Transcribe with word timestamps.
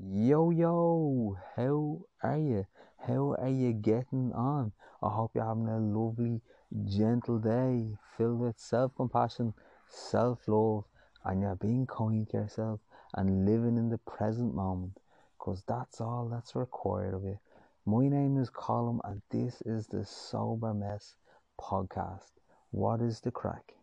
Yo, 0.00 0.50
yo, 0.50 1.36
how 1.56 2.06
are 2.22 2.38
you? 2.38 2.64
How 2.98 3.34
are 3.36 3.48
you 3.48 3.72
getting 3.72 4.32
on? 4.32 4.70
I 5.02 5.08
hope 5.08 5.32
you're 5.34 5.44
having 5.44 5.66
a 5.66 5.80
lovely, 5.80 6.40
gentle 6.84 7.40
day 7.40 7.96
filled 8.16 8.38
with 8.38 8.60
self 8.60 8.94
compassion, 8.94 9.54
self 9.88 10.46
love, 10.46 10.84
and 11.24 11.40
you're 11.40 11.56
being 11.56 11.84
kind 11.88 12.30
to 12.30 12.36
yourself 12.36 12.78
and 13.14 13.44
living 13.44 13.76
in 13.76 13.88
the 13.88 13.98
present 13.98 14.54
moment 14.54 15.00
because 15.36 15.64
that's 15.66 16.00
all 16.00 16.28
that's 16.28 16.54
required 16.54 17.14
of 17.14 17.24
you. 17.24 17.40
My 17.84 18.06
name 18.06 18.38
is 18.38 18.50
Colin, 18.50 19.00
and 19.02 19.20
this 19.30 19.60
is 19.62 19.88
the 19.88 20.04
Sober 20.04 20.74
Mess 20.74 21.16
podcast. 21.60 22.30
What 22.70 23.00
is 23.00 23.20
the 23.20 23.32
crack? 23.32 23.74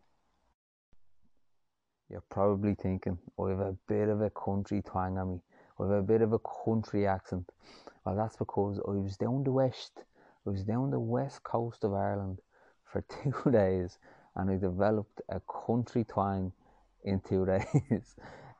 You're 2.10 2.24
probably 2.30 2.74
thinking, 2.74 3.20
oh, 3.38 3.48
I 3.48 3.50
have 3.50 3.60
a 3.60 3.78
bit 3.90 4.08
of 4.08 4.22
a 4.22 4.30
country 4.30 4.82
twang 4.82 5.18
on 5.18 5.32
me 5.32 5.42
with 5.78 5.92
a 5.92 6.02
bit 6.02 6.22
of 6.22 6.34
a 6.34 6.40
country 6.40 7.08
accent. 7.08 7.52
Well, 8.06 8.16
that's 8.16 8.38
because 8.38 8.80
I 8.88 8.92
was 8.92 9.18
down 9.18 9.44
the 9.44 9.52
west, 9.52 10.04
I 10.46 10.50
was 10.50 10.64
down 10.64 10.92
the 10.92 11.00
west 11.00 11.44
coast 11.44 11.84
of 11.84 11.94
Ireland 11.94 12.40
for 12.86 13.02
two 13.24 13.52
days, 13.52 13.98
and 14.36 14.50
I 14.50 14.58
developed 14.58 15.22
a 15.30 15.42
country 15.42 16.04
twang 16.04 16.52
in 17.04 17.20
two 17.22 17.46
days. 17.54 18.16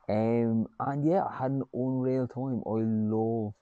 um, 0.08 0.66
and 0.80 1.04
yeah, 1.04 1.24
I 1.24 1.36
had 1.42 1.50
an 1.52 1.64
unreal 1.74 2.28
time. 2.28 2.62
I 2.66 2.80
love 2.82 3.54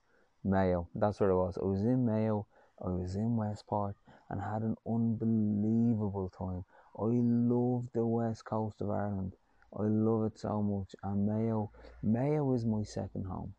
Mayo. 0.45 0.89
That's 0.95 1.21
where 1.21 1.33
I 1.33 1.37
was. 1.37 1.59
I 1.59 1.65
was 1.65 1.83
in 1.83 2.05
Mayo. 2.07 2.47
I 2.85 2.89
was 2.89 3.15
in 3.17 3.37
Westport 3.37 3.97
and 4.31 4.41
had 4.41 4.63
an 4.63 4.77
unbelievable 4.87 6.31
time. 6.37 6.65
I 6.99 7.05
love 7.05 7.89
the 7.93 8.07
west 8.07 8.45
coast 8.45 8.81
of 8.81 8.91
Ireland. 8.91 9.35
I 9.79 9.85
love 9.85 10.25
it 10.25 10.39
so 10.39 10.63
much. 10.63 10.95
And 11.03 11.27
Mayo, 11.27 11.71
Mayo 12.03 12.53
is 12.55 12.65
my 12.65 12.83
second 12.83 13.27
home. 13.27 13.55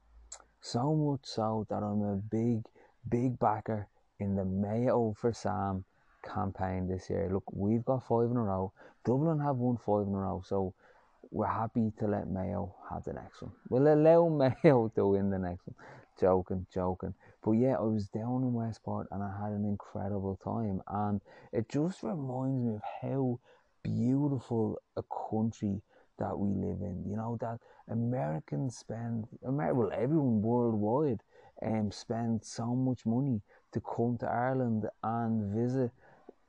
So 0.62 0.96
much 0.96 1.22
so 1.24 1.66
that 1.70 1.84
I'm 1.84 2.02
a 2.02 2.16
big, 2.16 2.64
big 3.10 3.38
backer 3.38 3.88
in 4.20 4.36
the 4.36 4.46
Mayo 4.46 5.14
for 5.20 5.34
Sam 5.34 5.84
campaign 6.24 6.88
this 6.88 7.10
year. 7.10 7.30
Look, 7.32 7.44
we've 7.52 7.86
got 7.86 8.08
five 8.08 8.32
in 8.32 8.38
a 8.38 8.44
row. 8.44 8.72
Dublin 9.04 9.40
have 9.40 9.58
won 9.58 9.78
five 9.78 10.08
in 10.08 10.14
a 10.14 10.18
row, 10.18 10.42
so 10.46 10.74
we're 11.32 11.48
happy 11.48 11.92
to 12.00 12.08
let 12.08 12.30
Mayo 12.30 12.74
have 12.90 13.04
the 13.04 13.14
next 13.14 13.42
one. 13.42 13.52
We'll 13.70 13.94
allow 13.94 14.30
Mayo 14.64 14.92
to 14.96 15.08
win 15.08 15.30
the 15.30 15.40
next 15.40 15.68
one. 15.68 15.76
Joking, 16.20 16.66
joking. 16.74 17.14
But 17.44 17.52
yeah, 17.52 17.76
I 17.76 17.82
was 17.82 18.08
down 18.08 18.42
in 18.44 18.54
Westport 18.54 19.08
and 19.12 19.22
I 19.22 19.32
had 19.40 19.52
an 19.52 19.66
incredible 19.66 20.40
time. 20.44 20.82
And 20.88 21.22
it 21.52 21.70
just 21.70 22.02
reminds 22.04 22.64
me 22.64 22.76
of 22.76 22.82
how 23.02 23.40
beautiful 23.84 24.80
a 24.96 25.04
country 25.30 25.82
that 26.18 26.38
we 26.38 26.50
live 26.50 26.82
in. 26.82 27.04
You 27.08 27.18
know 27.18 27.38
that 27.42 27.60
Americans 27.90 28.78
spend, 28.78 29.28
well, 29.42 29.92
everyone 29.94 30.42
worldwide, 30.42 31.22
um, 31.62 31.92
spend 31.92 32.44
so 32.44 32.76
much 32.76 33.06
money 33.06 33.42
to 33.72 33.82
come 33.82 34.18
to 34.20 34.28
Ireland 34.28 34.88
and 35.04 35.54
visit 35.54 35.92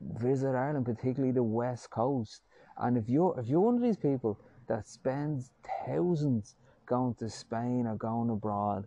visit 0.00 0.55
Ireland, 0.55 0.84
particularly 0.84 1.33
the 1.33 1.42
west 1.42 1.91
coast. 1.91 2.42
And 2.78 2.97
if 2.97 3.08
you're 3.08 3.39
if 3.39 3.47
you're 3.48 3.61
one 3.61 3.77
of 3.77 3.83
these 3.83 3.97
people 3.97 4.39
that 4.67 4.86
spends 4.89 5.50
thousands 5.86 6.56
going 6.86 7.14
to 7.14 7.28
Spain 7.28 7.86
or 7.86 7.97
going 7.97 8.30
abroad, 8.30 8.86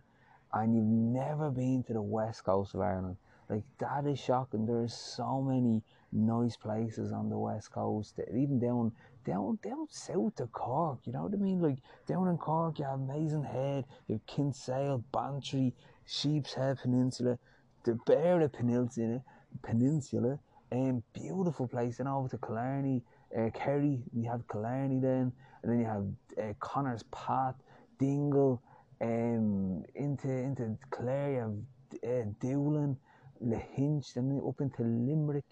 and 0.52 0.74
you've 0.74 0.84
never 0.84 1.50
been 1.50 1.82
to 1.84 1.92
the 1.92 2.02
west 2.02 2.44
coast 2.44 2.74
of 2.74 2.80
Ireland, 2.80 3.16
like 3.48 3.64
that 3.78 4.06
is 4.06 4.18
shocking. 4.18 4.66
There's 4.66 4.94
so 4.94 5.42
many 5.42 5.82
nice 6.12 6.56
places 6.56 7.12
on 7.12 7.28
the 7.28 7.38
west 7.38 7.72
coast, 7.72 8.18
even 8.32 8.58
down 8.58 8.92
down 9.24 9.58
down 9.62 9.86
south 9.90 10.40
of 10.40 10.52
Cork. 10.52 11.00
You 11.04 11.12
know 11.12 11.24
what 11.24 11.34
I 11.34 11.36
mean? 11.36 11.60
Like 11.60 11.78
down 12.06 12.28
in 12.28 12.38
Cork, 12.38 12.78
you 12.78 12.84
have 12.84 13.00
Mizen 13.00 13.44
Head, 13.44 13.84
you 14.08 14.14
have 14.16 14.26
Kinsale, 14.26 15.04
Bantry, 15.12 15.74
Sheepshead 16.06 16.80
Peninsula, 16.80 17.38
the 17.84 17.92
Beara 17.92 18.52
Peninsula, 18.52 19.22
Peninsula, 19.62 20.38
and 20.70 20.90
um, 20.90 21.02
beautiful 21.12 21.66
place. 21.66 21.98
And 22.00 22.08
over 22.08 22.28
to 22.28 22.38
Killarney, 22.38 23.02
uh, 23.36 23.50
Kerry, 23.54 24.02
you 24.12 24.28
have 24.30 24.46
Killarney 24.48 25.00
then, 25.00 25.32
and 25.62 25.72
then 25.72 25.80
you 25.80 25.86
have 25.86 26.06
uh, 26.38 26.52
Connor's 26.60 27.02
Path, 27.04 27.56
Dingle, 27.98 28.62
um, 29.00 29.84
into 29.94 30.28
into 30.28 30.76
Clare, 30.90 31.32
you 31.32 31.38
have 31.38 32.22
uh, 32.22 32.24
Doolin, 32.40 32.96
Lahinch, 33.44 34.14
then 34.14 34.40
up 34.46 34.60
into 34.60 34.82
Limerick. 34.82 35.44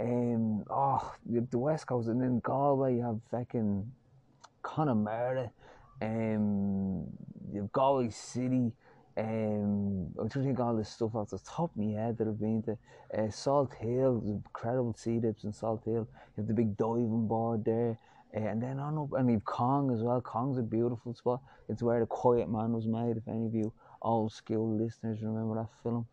Um, 0.00 0.64
oh, 0.70 1.14
you 1.28 1.36
have 1.36 1.50
the 1.50 1.58
West 1.58 1.86
Coast, 1.86 2.08
and 2.08 2.20
then 2.20 2.40
Galway, 2.40 2.96
you 2.96 3.02
have 3.02 3.20
fucking 3.30 3.90
Connemara, 4.62 5.50
um, 6.00 7.06
you 7.52 7.60
have 7.60 7.72
Galway 7.72 8.10
City. 8.10 8.72
Um, 9.16 10.08
I'm 10.18 10.28
trying 10.30 10.44
to 10.44 10.48
think 10.48 10.60
all 10.60 10.74
this 10.74 10.88
stuff 10.88 11.14
off 11.14 11.30
the 11.30 11.38
top 11.38 11.70
of 11.70 11.76
my 11.76 11.92
head 12.00 12.16
that 12.18 12.26
I've 12.26 12.40
been 12.40 12.62
to. 12.62 12.72
Uh, 13.12 13.28
Salthill, 13.28 14.24
incredible 14.24 14.94
sea 14.96 15.18
dips 15.18 15.44
in 15.44 15.52
Salthill. 15.52 15.86
You 15.86 16.08
have 16.38 16.46
the 16.46 16.54
big 16.54 16.76
diving 16.78 17.28
board 17.28 17.64
there. 17.64 17.98
Uh, 18.34 18.40
and 18.40 18.62
then 18.62 18.78
on 18.78 18.96
up, 18.96 19.12
and 19.12 19.30
you've 19.30 19.44
Cong 19.44 19.92
as 19.92 20.02
well. 20.02 20.22
Cong's 20.22 20.56
a 20.56 20.62
beautiful 20.62 21.14
spot. 21.14 21.42
It's 21.68 21.82
where 21.82 22.00
The 22.00 22.06
Quiet 22.06 22.48
Man 22.48 22.72
was 22.72 22.86
made, 22.86 23.18
if 23.18 23.28
any 23.28 23.44
of 23.44 23.54
you 23.54 23.72
old 24.00 24.32
school 24.32 24.76
listeners 24.76 25.22
remember 25.22 25.54
that 25.56 25.68
film. 25.82 26.06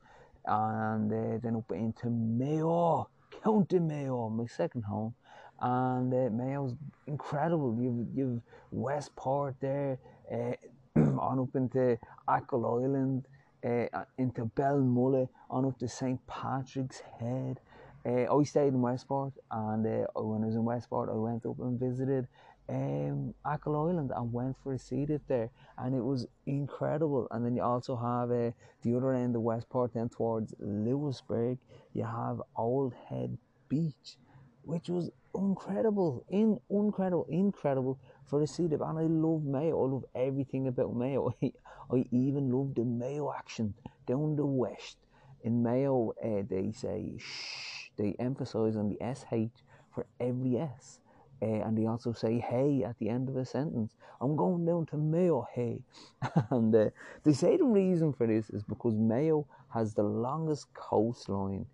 And 0.46 1.12
uh, 1.12 1.40
then 1.42 1.56
up 1.56 1.72
into 1.72 2.10
Mayo. 2.10 3.10
County 3.44 3.80
Mayo, 3.80 4.30
my 4.30 4.46
second 4.46 4.84
home, 4.84 5.14
and 5.62 6.14
uh, 6.14 6.30
Mayo's 6.30 6.76
incredible. 7.08 7.78
You've 7.80 8.08
you've 8.16 8.42
Westport 8.72 9.56
there, 9.60 9.98
uh, 10.32 10.54
on 11.20 11.40
up 11.40 11.56
into 11.56 11.98
Achill 12.28 12.66
Island, 12.66 13.26
uh, 13.66 14.04
into 14.18 14.46
Belmullet, 14.56 15.30
on 15.50 15.66
up 15.66 15.78
to 15.80 15.88
St 15.88 16.20
Patrick's 16.28 17.02
Head. 17.20 17.60
Uh, 18.06 18.34
I 18.34 18.44
stayed 18.44 18.74
in 18.74 18.82
Westport, 18.82 19.34
and 19.52 19.86
uh, 19.86 20.22
when 20.22 20.44
I 20.44 20.48
was 20.48 20.56
in 20.56 20.64
Westport, 20.64 21.10
I 21.10 21.14
went 21.16 21.46
up 21.46 21.60
and 21.60 21.80
visited 21.80 22.28
um, 22.70 23.34
Achill 23.46 23.76
Island 23.76 24.12
and 24.16 24.32
went 24.32 24.56
for 24.64 24.74
a 24.74 24.80
seat 24.80 25.08
dip 25.08 25.26
there, 25.28 25.50
and 25.78 25.96
it 25.96 26.04
was 26.04 26.28
incredible. 26.46 27.28
And 27.32 27.46
then 27.46 27.56
you 27.56 27.64
also 27.64 27.96
have 27.96 28.32
uh, 28.32 28.52
the 28.84 28.96
other 28.96 29.14
end 29.14 29.36
of 29.36 29.42
Westport, 29.42 29.94
then 29.94 30.10
towards 30.10 30.54
Louisburgh, 30.60 31.58
you 31.94 32.04
have 32.04 32.42
Old 32.56 32.94
Head 33.10 33.38
Beach, 33.68 34.18
which 34.64 34.90
was 34.90 35.10
incredible, 35.36 36.24
in 36.30 36.60
incredible, 36.70 37.26
incredible 37.30 38.00
for 38.28 38.42
a 38.42 38.48
seat 38.48 38.70
dip. 38.70 38.82
And 38.82 39.00
I 39.00 39.04
love 39.04 39.44
Mayo. 39.44 39.84
I 39.84 39.88
love 39.92 40.06
everything 40.16 40.68
about 40.68 40.96
Mayo. 40.96 41.34
I, 41.42 41.52
I 41.92 42.06
even 42.12 42.52
love 42.52 42.76
the 42.76 42.84
Mayo 42.86 43.34
action 43.34 43.74
down 44.06 44.36
the 44.36 44.46
west. 44.46 44.98
In 45.44 45.64
Mayo, 45.64 46.14
uh, 46.24 46.44
they 46.48 46.72
say 46.72 47.16
shh. 47.18 47.90
They 47.98 48.16
emphasise 48.20 48.76
on 48.76 48.90
the 48.90 48.98
sh 49.16 49.64
for 49.94 50.06
every 50.20 50.58
s 50.58 51.00
uh, 51.42 51.46
and 51.46 51.78
they 51.78 51.86
also 51.86 52.12
say 52.14 52.40
hey 52.40 52.84
at 52.84 52.98
the 53.00 53.10
end 53.10 53.30
of 53.30 53.38
a 53.38 53.46
sentence. 53.46 53.96
I'm 54.22 54.36
going 54.36 54.66
down 54.66 54.86
to 54.88 54.98
Mayo, 54.98 55.48
hey. 55.54 55.82
and 56.52 56.76
uh, 56.76 56.90
they 57.24 57.34
say 57.34 57.58
the 57.58 57.66
reason 57.66 58.14
for 58.14 58.28
this 58.28 58.50
is 58.50 58.64
because 58.64 58.96
Mayo 58.96 59.46
has 59.74 59.94
the 59.94 60.04
longest 60.04 60.74
coastline 60.74 61.66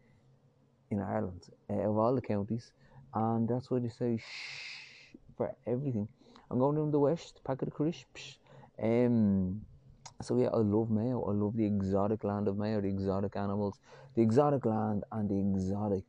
in 0.91 1.01
Ireland 1.01 1.47
uh, 1.69 1.89
of 1.89 1.97
all 1.97 2.13
the 2.13 2.21
counties, 2.21 2.71
and 3.13 3.47
that's 3.47 3.71
why 3.71 3.79
they 3.79 3.89
say 3.89 4.17
shh 4.17 5.15
for 5.35 5.55
everything. 5.65 6.07
I'm 6.49 6.59
going 6.59 6.75
down 6.75 6.91
the 6.91 6.99
west, 6.99 7.41
pack 7.43 7.61
of 7.61 7.67
the 7.67 7.71
crisps. 7.71 8.37
Um, 8.81 9.61
so 10.21 10.37
yeah, 10.37 10.47
I 10.47 10.57
love 10.57 10.89
Mayo. 10.89 11.23
I 11.23 11.33
love 11.33 11.57
the 11.57 11.65
exotic 11.65 12.23
land 12.23 12.47
of 12.47 12.57
Mayo, 12.57 12.81
the 12.81 12.87
exotic 12.87 13.35
animals, 13.35 13.79
the 14.15 14.21
exotic 14.21 14.65
land, 14.65 15.03
and 15.11 15.29
the 15.29 15.37
exotic 15.39 16.03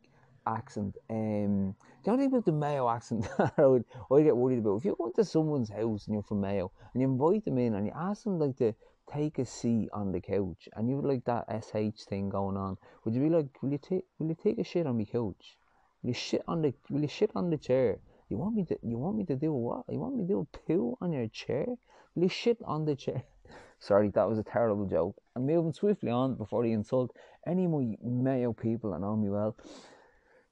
accent. 0.47 0.97
Um, 1.11 1.75
the 2.05 2.11
only 2.11 2.25
thing 2.25 2.33
about 2.35 2.45
the 2.45 2.53
Mayo 2.53 2.89
accent 2.89 3.29
I, 3.59 3.67
would, 3.67 3.85
I 4.13 4.23
get 4.23 4.37
worried 4.37 4.61
about, 4.61 4.77
if 4.77 4.85
you 4.85 4.97
go 4.97 5.11
to 5.11 5.25
someone's 5.25 5.71
house 5.71 6.07
and 6.07 6.15
you're 6.15 6.23
from 6.23 6.41
Mayo 6.41 6.71
and 6.93 7.03
you 7.03 7.09
invite 7.09 7.45
them 7.45 7.59
in 7.59 7.75
and 7.75 7.87
you 7.87 7.93
ask 7.95 8.25
them 8.25 8.39
like 8.39 8.57
to 8.59 8.75
take 9.13 9.39
a 9.39 9.45
seat 9.45 9.89
on 9.93 10.13
the 10.13 10.21
couch 10.21 10.69
and 10.75 10.89
you 10.89 10.97
have 10.97 11.05
like 11.05 11.25
that 11.25 11.47
SH 11.63 12.05
thing 12.05 12.29
going 12.29 12.57
on, 12.57 12.77
would 13.05 13.15
you 13.15 13.23
be 13.23 13.31
like, 13.31 13.47
will 13.63 13.71
you 13.71 13.79
take 13.79 14.05
will 14.19 14.29
you 14.29 14.37
take 14.43 14.59
a 14.59 14.65
shit 14.65 14.87
on 14.87 14.99
my 14.99 15.05
couch? 15.05 15.57
Will 16.03 16.09
you 16.09 16.15
shit 16.15 16.43
on 16.49 16.63
the 16.63 16.75
will 16.91 17.03
you 17.03 17.09
shit 17.09 17.31
on 17.35 17.51
the 17.51 17.57
chair? 17.57 17.99
You 18.29 18.39
want 18.39 18.57
me 18.57 18.65
to 18.65 18.79
you 18.83 18.99
want 18.99 19.17
me 19.17 19.25
to 19.25 19.37
do 19.37 19.53
what? 19.53 19.85
You 19.89 20.01
want 20.01 20.17
me 20.17 20.23
to 20.23 20.29
do 20.29 20.41
a 20.41 20.59
poo 20.59 20.97
on 21.01 21.13
your 21.13 21.29
chair? 21.29 21.67
Will 22.15 22.25
you 22.25 22.29
shit 22.29 22.59
on 22.65 22.85
the 22.85 22.97
chair? 22.97 23.23
Sorry, 23.79 24.09
that 24.11 24.29
was 24.29 24.39
a 24.39 24.43
terrible 24.43 24.87
joke. 24.87 25.17
I'm 25.35 25.47
moving 25.47 25.73
swiftly 25.73 26.11
on 26.11 26.35
before 26.35 26.65
they 26.65 26.73
insult 26.73 27.15
any 27.47 27.67
of 27.67 27.71
my 27.71 27.97
Mayo 28.03 28.53
people 28.53 28.93
that 28.93 29.01
know 29.01 29.17
me 29.17 29.29
well. 29.29 29.57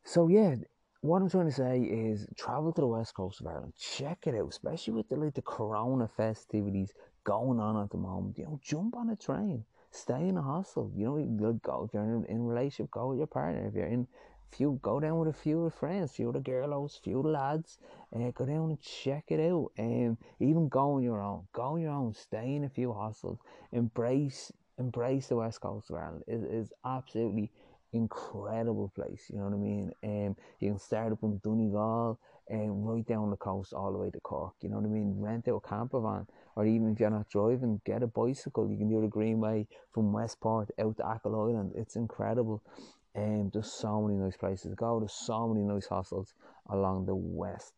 So 0.05 0.29
yeah, 0.29 0.55
what 1.01 1.23
I'm 1.23 1.31
trying 1.31 1.47
to 1.47 1.53
say 1.53 1.81
is 1.81 2.27
travel 2.37 2.73
to 2.73 2.81
the 2.81 2.87
west 2.87 3.15
coast 3.15 3.41
of 3.41 3.47
Ireland, 3.47 3.73
check 3.79 4.27
it 4.27 4.35
out, 4.35 4.49
especially 4.49 4.93
with 4.93 5.09
the 5.09 5.17
like 5.17 5.35
the 5.35 5.43
Corona 5.43 6.07
festivities 6.09 6.93
going 7.25 7.59
on 7.59 7.83
at 7.83 7.91
the 7.91 7.97
moment. 7.97 8.39
You 8.39 8.45
know, 8.45 8.61
jump 8.63 8.97
on 8.97 9.09
a 9.11 9.17
train, 9.17 9.65
stay 9.91 10.29
in 10.29 10.37
a 10.37 10.43
hostel. 10.43 10.93
You 10.95 11.07
know, 11.07 11.53
go 11.63 11.85
if 11.85 11.95
you're 11.95 12.05
in, 12.05 12.25
in 12.27 12.37
a 12.37 12.43
relationship, 12.43 12.91
go 12.91 13.09
with 13.09 13.19
your 13.19 13.27
partner. 13.27 13.67
If 13.67 13.75
you're 13.75 13.87
in 13.87 14.07
a 14.53 14.57
few 14.57 14.79
go 14.83 15.01
down 15.01 15.19
with 15.19 15.29
a 15.29 15.33
few 15.33 15.65
of 15.65 15.75
friends, 15.75 16.13
few 16.13 16.29
of 16.29 16.35
the 16.35 16.41
girls, 16.41 17.01
few 17.03 17.19
of 17.19 17.25
the 17.25 17.31
lads, 17.31 17.79
uh, 18.15 18.31
go 18.33 18.45
down 18.45 18.69
and 18.71 18.81
check 18.83 19.25
it 19.29 19.41
out. 19.41 19.73
Um, 19.79 20.19
even 20.39 20.69
go 20.69 20.93
on 20.97 21.03
your 21.03 21.23
own, 21.23 21.49
go 21.55 21.63
on 21.63 21.81
your 21.81 21.93
own, 21.93 22.13
stay 22.13 22.55
in 22.55 22.65
a 22.65 22.69
few 22.69 22.93
hostels, 22.93 23.39
embrace 23.73 24.53
embrace 24.79 25.29
the 25.29 25.37
west 25.37 25.61
coast 25.61 25.91
of 25.91 25.97
Ireland. 25.97 26.25
It 26.27 26.43
is 26.45 26.73
absolutely 26.85 27.51
incredible 27.95 28.93
place. 28.95 29.31
You 29.31 29.39
know 29.39 29.45
what 29.45 29.55
I 29.55 29.59
mean? 29.59 29.93
Um, 30.03 30.37
you 30.61 30.71
can 30.71 30.79
start 30.79 31.13
up 31.13 31.23
in 31.23 31.39
Donegal 31.39 32.19
and 32.49 32.71
um, 32.71 32.85
right 32.85 33.07
down 33.07 33.31
the 33.31 33.37
coast 33.37 33.73
all 33.73 33.93
the 33.93 33.99
way 33.99 34.11
to 34.11 34.21
Cork. 34.21 34.55
You 34.61 34.69
know 34.69 34.77
what 34.77 34.85
I 34.85 34.89
mean? 34.89 35.15
Rent 35.19 35.49
out 35.49 35.63
a 35.65 35.69
camper 35.69 36.01
van, 36.01 36.27
or 36.57 36.67
even 36.67 36.93
if 36.93 37.01
you're 37.01 37.11
not 37.11 37.29
driving, 37.31 37.81
get 37.87 38.03
a 38.03 38.07
bicycle. 38.07 38.69
You 38.69 38.77
can 38.77 38.91
do 38.91 39.01
the 39.01 39.07
Greenway 39.09 39.67
from 39.93 40.13
Westport 40.13 40.71
out 40.79 40.97
to 40.99 41.11
Achill 41.11 41.49
Island. 41.49 41.73
It's 41.75 41.97
incredible. 41.97 42.63
Um, 43.17 43.51
there's 43.53 43.73
so 43.73 44.03
many 44.03 44.19
nice 44.19 44.37
places 44.37 44.71
to 44.71 44.77
go. 44.77 44.99
There's 44.99 45.13
so 45.13 45.49
many 45.49 45.65
nice 45.65 45.87
hostels 45.87 46.35
along 46.69 47.07
the 47.07 47.15
west 47.15 47.73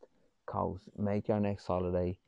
coast. 0.46 0.84
Make 0.96 1.28
your 1.28 1.40
next 1.40 1.66
holiday 1.66 2.18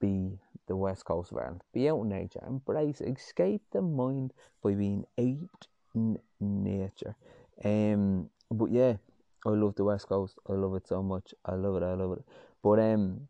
be 0.00 0.38
the 0.66 0.76
west 0.76 1.04
coast 1.04 1.30
of 1.30 1.38
Ireland. 1.38 1.62
Be 1.72 1.88
out 1.88 2.00
in 2.00 2.08
nature, 2.08 2.42
embrace, 2.46 3.00
escape 3.00 3.62
the 3.72 3.82
mind 3.82 4.32
by 4.62 4.74
being 4.74 5.04
out 5.18 5.66
in 5.94 6.18
nature. 6.40 7.16
Um, 7.64 8.30
but 8.50 8.70
yeah, 8.70 8.94
I 9.46 9.50
love 9.50 9.74
the 9.74 9.84
west 9.84 10.08
coast. 10.08 10.38
I 10.48 10.52
love 10.52 10.74
it 10.74 10.86
so 10.88 11.02
much. 11.02 11.34
I 11.44 11.54
love 11.54 11.76
it. 11.76 11.84
I 11.84 11.94
love 11.94 12.18
it. 12.18 12.24
But 12.62 12.78
um, 12.80 13.28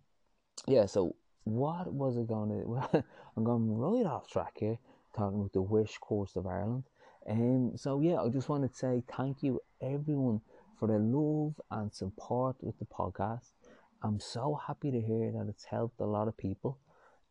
yeah. 0.67 0.87
So 0.87 1.17
what 1.45 1.93
was 1.93 2.17
it 2.17 2.27
going 2.27 2.51
to? 2.61 2.69
Well, 2.69 3.05
I'm 3.37 3.45
going 3.45 3.77
right 3.77 4.07
off 4.07 4.29
track 4.29 4.55
here, 4.59 4.79
talking 5.17 5.39
about 5.39 5.53
the 5.53 5.63
west 5.63 6.01
coast 6.01 6.37
of 6.37 6.47
Ireland. 6.47 6.85
Um, 7.29 7.73
so 7.77 8.01
yeah, 8.01 8.21
I 8.21 8.29
just 8.29 8.49
want 8.49 8.71
to 8.71 8.77
say 8.77 9.03
thank 9.17 9.43
you 9.43 9.61
everyone 9.81 10.41
for 10.79 10.89
the 10.89 10.99
love 10.99 11.61
and 11.71 11.93
support 11.93 12.57
with 12.61 12.79
the 12.79 12.85
podcast. 12.85 13.53
I'm 14.03 14.21
so 14.21 14.61
happy 14.67 14.91
to 14.91 15.01
hear 15.01 15.33
that 15.33 15.47
it's 15.49 15.65
helped 15.65 16.01
a 16.01 16.05
lot 16.05 16.29
of 16.29 16.37
people. 16.37 16.79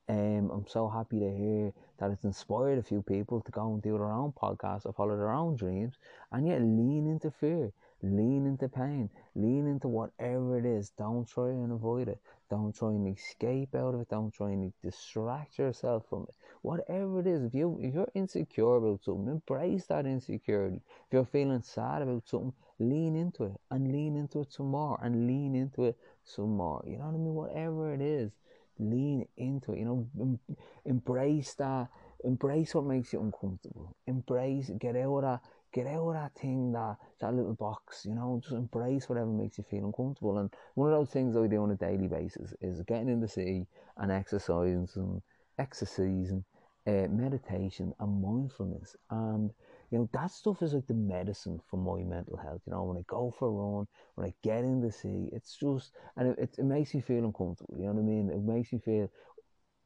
Um, 0.07 0.49
I'm 0.49 0.65
so 0.67 0.87
happy 0.89 1.19
to 1.19 1.29
hear 1.29 1.73
that 1.97 2.11
it's 2.11 2.23
inspired 2.23 2.77
a 2.77 2.83
few 2.83 3.01
people 3.01 3.41
to 3.41 3.51
go 3.51 3.73
and 3.73 3.81
do 3.81 3.97
their 3.97 4.11
own 4.11 4.31
podcast 4.31 4.85
or 4.85 4.93
follow 4.93 5.17
their 5.17 5.31
own 5.31 5.55
dreams 5.55 5.95
and 6.31 6.47
yet 6.47 6.61
lean 6.61 7.07
into 7.07 7.31
fear, 7.31 7.71
lean 8.01 8.45
into 8.45 8.67
pain, 8.69 9.09
lean 9.35 9.67
into 9.67 9.87
whatever 9.87 10.57
it 10.57 10.65
is. 10.65 10.89
Don't 10.91 11.27
try 11.27 11.49
and 11.49 11.71
avoid 11.71 12.07
it. 12.07 12.19
Don't 12.49 12.73
try 12.75 12.89
and 12.91 13.07
escape 13.17 13.75
out 13.75 13.93
of 13.93 14.01
it. 14.01 14.09
Don't 14.09 14.33
try 14.33 14.51
and 14.51 14.71
distract 14.81 15.57
yourself 15.57 16.05
from 16.09 16.23
it. 16.29 16.35
Whatever 16.61 17.19
it 17.19 17.27
is, 17.27 17.43
if 17.43 17.53
you 17.53 17.77
if 17.81 17.93
you're 17.93 18.11
insecure 18.13 18.75
about 18.75 19.03
something, 19.03 19.27
embrace 19.27 19.85
that 19.87 20.05
insecurity. 20.05 20.81
If 21.07 21.13
you're 21.13 21.25
feeling 21.25 21.61
sad 21.61 22.01
about 22.01 22.27
something, 22.27 22.53
lean 22.79 23.15
into 23.15 23.45
it 23.45 23.59
and 23.71 23.91
lean 23.91 24.15
into 24.17 24.41
it 24.41 24.51
some 24.51 24.67
more 24.67 24.99
and 25.01 25.27
lean 25.27 25.55
into 25.55 25.85
it 25.85 25.97
some 26.23 26.55
more. 26.57 26.83
You 26.85 26.97
know 26.97 27.05
what 27.05 27.15
I 27.15 27.17
mean? 27.17 27.33
Whatever 27.35 27.93
it 27.93 28.01
is, 28.01 28.31
lean 28.79 29.27
into 29.37 29.73
it. 29.73 29.79
You 29.79 29.85
know, 29.85 30.07
em- 30.19 30.57
embrace 30.85 31.53
that. 31.55 31.87
Embrace 32.23 32.73
what 32.73 32.85
makes 32.85 33.11
you 33.11 33.19
uncomfortable. 33.21 33.95
Embrace, 34.07 34.71
get 34.79 34.95
out 34.95 35.17
of 35.17 35.21
that, 35.23 35.41
get 35.73 35.87
out 35.87 36.07
of 36.07 36.13
that 36.13 36.33
thing, 36.35 36.71
that 36.71 36.95
that 37.19 37.33
little 37.33 37.53
box. 37.53 38.05
You 38.05 38.15
know, 38.15 38.39
just 38.41 38.55
embrace 38.55 39.09
whatever 39.09 39.27
makes 39.27 39.57
you 39.57 39.65
feel 39.69 39.85
uncomfortable. 39.85 40.37
And 40.37 40.49
one 40.75 40.91
of 40.91 40.97
those 40.97 41.09
things 41.09 41.35
I 41.35 41.47
do 41.47 41.63
on 41.63 41.71
a 41.71 41.75
daily 41.75 42.07
basis 42.07 42.53
is 42.61 42.81
getting 42.83 43.09
in 43.09 43.19
the 43.19 43.27
sea 43.27 43.65
and 43.97 44.11
exercising 44.11 44.87
and 44.95 45.21
exercising, 45.59 46.43
uh, 46.87 47.07
meditation 47.09 47.93
and 47.99 48.21
mindfulness 48.21 48.95
and 49.09 49.51
you 49.91 49.97
know, 49.99 50.09
that 50.13 50.31
stuff 50.31 50.61
is 50.61 50.73
like 50.73 50.87
the 50.87 50.93
medicine 50.93 51.59
for 51.69 51.77
my 51.77 52.03
mental 52.03 52.37
health. 52.37 52.61
You 52.65 52.73
know, 52.73 52.83
when 52.83 52.97
I 52.97 53.03
go 53.07 53.33
for 53.37 53.47
a 53.47 53.51
run, 53.51 53.87
when 54.15 54.27
I 54.27 54.33
get 54.43 54.63
in 54.63 54.81
the 54.81 54.91
sea, 54.91 55.29
it's 55.31 55.55
just, 55.55 55.91
and 56.17 56.29
it, 56.29 56.39
it, 56.39 56.55
it 56.59 56.65
makes 56.65 56.93
me 56.93 57.01
feel 57.01 57.25
uncomfortable. 57.25 57.75
You 57.77 57.85
know 57.85 57.93
what 57.93 58.01
I 58.01 58.03
mean? 58.03 58.29
It 58.29 58.41
makes 58.41 58.73
me 58.73 58.79
feel, 58.79 59.09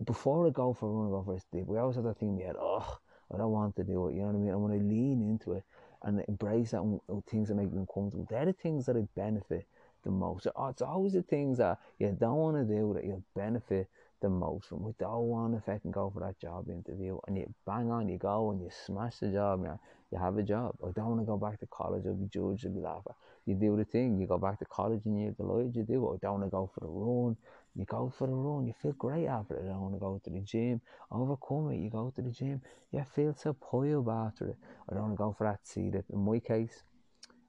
before 0.05 0.47
I 0.47 0.51
go 0.51 0.73
for 0.73 0.89
a 0.89 0.91
run, 0.91 1.07
I 1.07 1.11
go 1.11 1.23
for 1.23 1.35
a 1.35 1.57
dip, 1.57 1.67
we 1.67 1.77
always 1.77 1.95
have 1.95 2.05
that 2.05 2.17
thing 2.19 2.29
in 2.29 2.37
my 2.37 2.43
head, 2.43 2.55
oh, 2.59 2.99
I 3.33 3.37
don't 3.37 3.51
want 3.51 3.75
to 3.77 3.83
do 3.83 4.07
it. 4.07 4.15
You 4.15 4.21
know 4.21 4.27
what 4.27 4.35
I 4.35 4.39
mean? 4.39 4.49
And 4.49 4.63
when 4.63 4.71
I 4.73 4.77
lean 4.77 5.21
into 5.21 5.53
it 5.53 5.63
and 6.03 6.23
embrace 6.27 6.71
that 6.71 6.81
uh, 6.81 7.15
things 7.29 7.49
that 7.49 7.55
make 7.55 7.71
me 7.71 7.79
uncomfortable, 7.79 8.27
they're 8.29 8.45
the 8.45 8.53
things 8.53 8.85
that 8.85 8.95
I 8.95 9.01
benefit 9.15 9.67
the 10.03 10.11
most. 10.11 10.47
Oh, 10.55 10.67
it's 10.67 10.81
always 10.81 11.13
the 11.13 11.23
things 11.23 11.57
that 11.57 11.79
you 11.99 12.15
don't 12.19 12.37
want 12.37 12.57
to 12.57 12.63
do 12.75 12.93
that 12.93 13.03
you 13.03 13.23
benefit 13.35 13.89
the 14.21 14.29
most 14.29 14.67
from. 14.67 14.83
We 14.83 14.93
don't 14.99 15.27
want 15.27 15.55
to 15.55 15.61
fucking 15.61 15.91
go 15.91 16.09
for 16.13 16.21
that 16.21 16.39
job 16.39 16.69
interview 16.69 17.17
and 17.27 17.37
you 17.37 17.53
bang 17.65 17.91
on, 17.91 18.09
you 18.09 18.17
go 18.17 18.51
and 18.51 18.61
you 18.61 18.69
smash 18.85 19.17
the 19.17 19.29
job. 19.29 19.63
now. 19.63 19.79
you 20.11 20.17
have 20.17 20.37
a 20.37 20.43
job. 20.43 20.75
I 20.83 20.91
don't 20.91 21.09
want 21.09 21.21
to 21.21 21.25
go 21.25 21.37
back 21.37 21.59
to 21.59 21.67
college. 21.67 22.03
I'll 22.05 22.15
be 22.15 22.27
judged. 22.27 22.65
I'll 22.65 22.73
be 22.73 22.79
laughed. 22.79 23.07
You 23.45 23.55
do 23.55 23.77
the 23.77 23.85
thing. 23.85 24.19
You 24.19 24.27
go 24.27 24.37
back 24.37 24.59
to 24.59 24.65
college 24.65 25.01
and 25.05 25.19
you're 25.19 25.31
the 25.31 25.43
delighted 25.43 25.75
you 25.75 25.83
do 25.83 26.11
it. 26.11 26.15
I 26.15 26.27
don't 26.27 26.39
want 26.39 26.45
to 26.45 26.49
go 26.49 26.71
for 26.73 26.81
the 26.81 26.87
run. 26.87 27.37
You 27.75 27.85
go 27.85 28.11
for 28.17 28.27
the 28.27 28.33
run. 28.33 28.65
You 28.65 28.73
feel 28.81 28.93
great 28.93 29.27
after 29.27 29.55
it. 29.55 29.65
I 29.65 29.67
don't 29.67 29.81
want 29.81 29.95
to 29.95 29.99
go 29.99 30.19
to 30.23 30.29
the 30.29 30.39
gym. 30.41 30.81
Overcome 31.11 31.71
it. 31.71 31.79
You 31.79 31.89
go 31.89 32.11
to 32.15 32.21
the 32.21 32.31
gym. 32.31 32.61
You 32.91 33.03
feel 33.15 33.35
so 33.35 33.51
up 33.51 34.07
after 34.09 34.49
it. 34.49 34.57
I 34.89 34.95
don't 34.95 35.03
want 35.03 35.13
to 35.13 35.17
go 35.17 35.35
for 35.37 35.45
that 35.45 35.65
sea 35.67 35.89
dip. 35.91 36.05
In 36.11 36.19
my 36.19 36.39
case, 36.39 36.83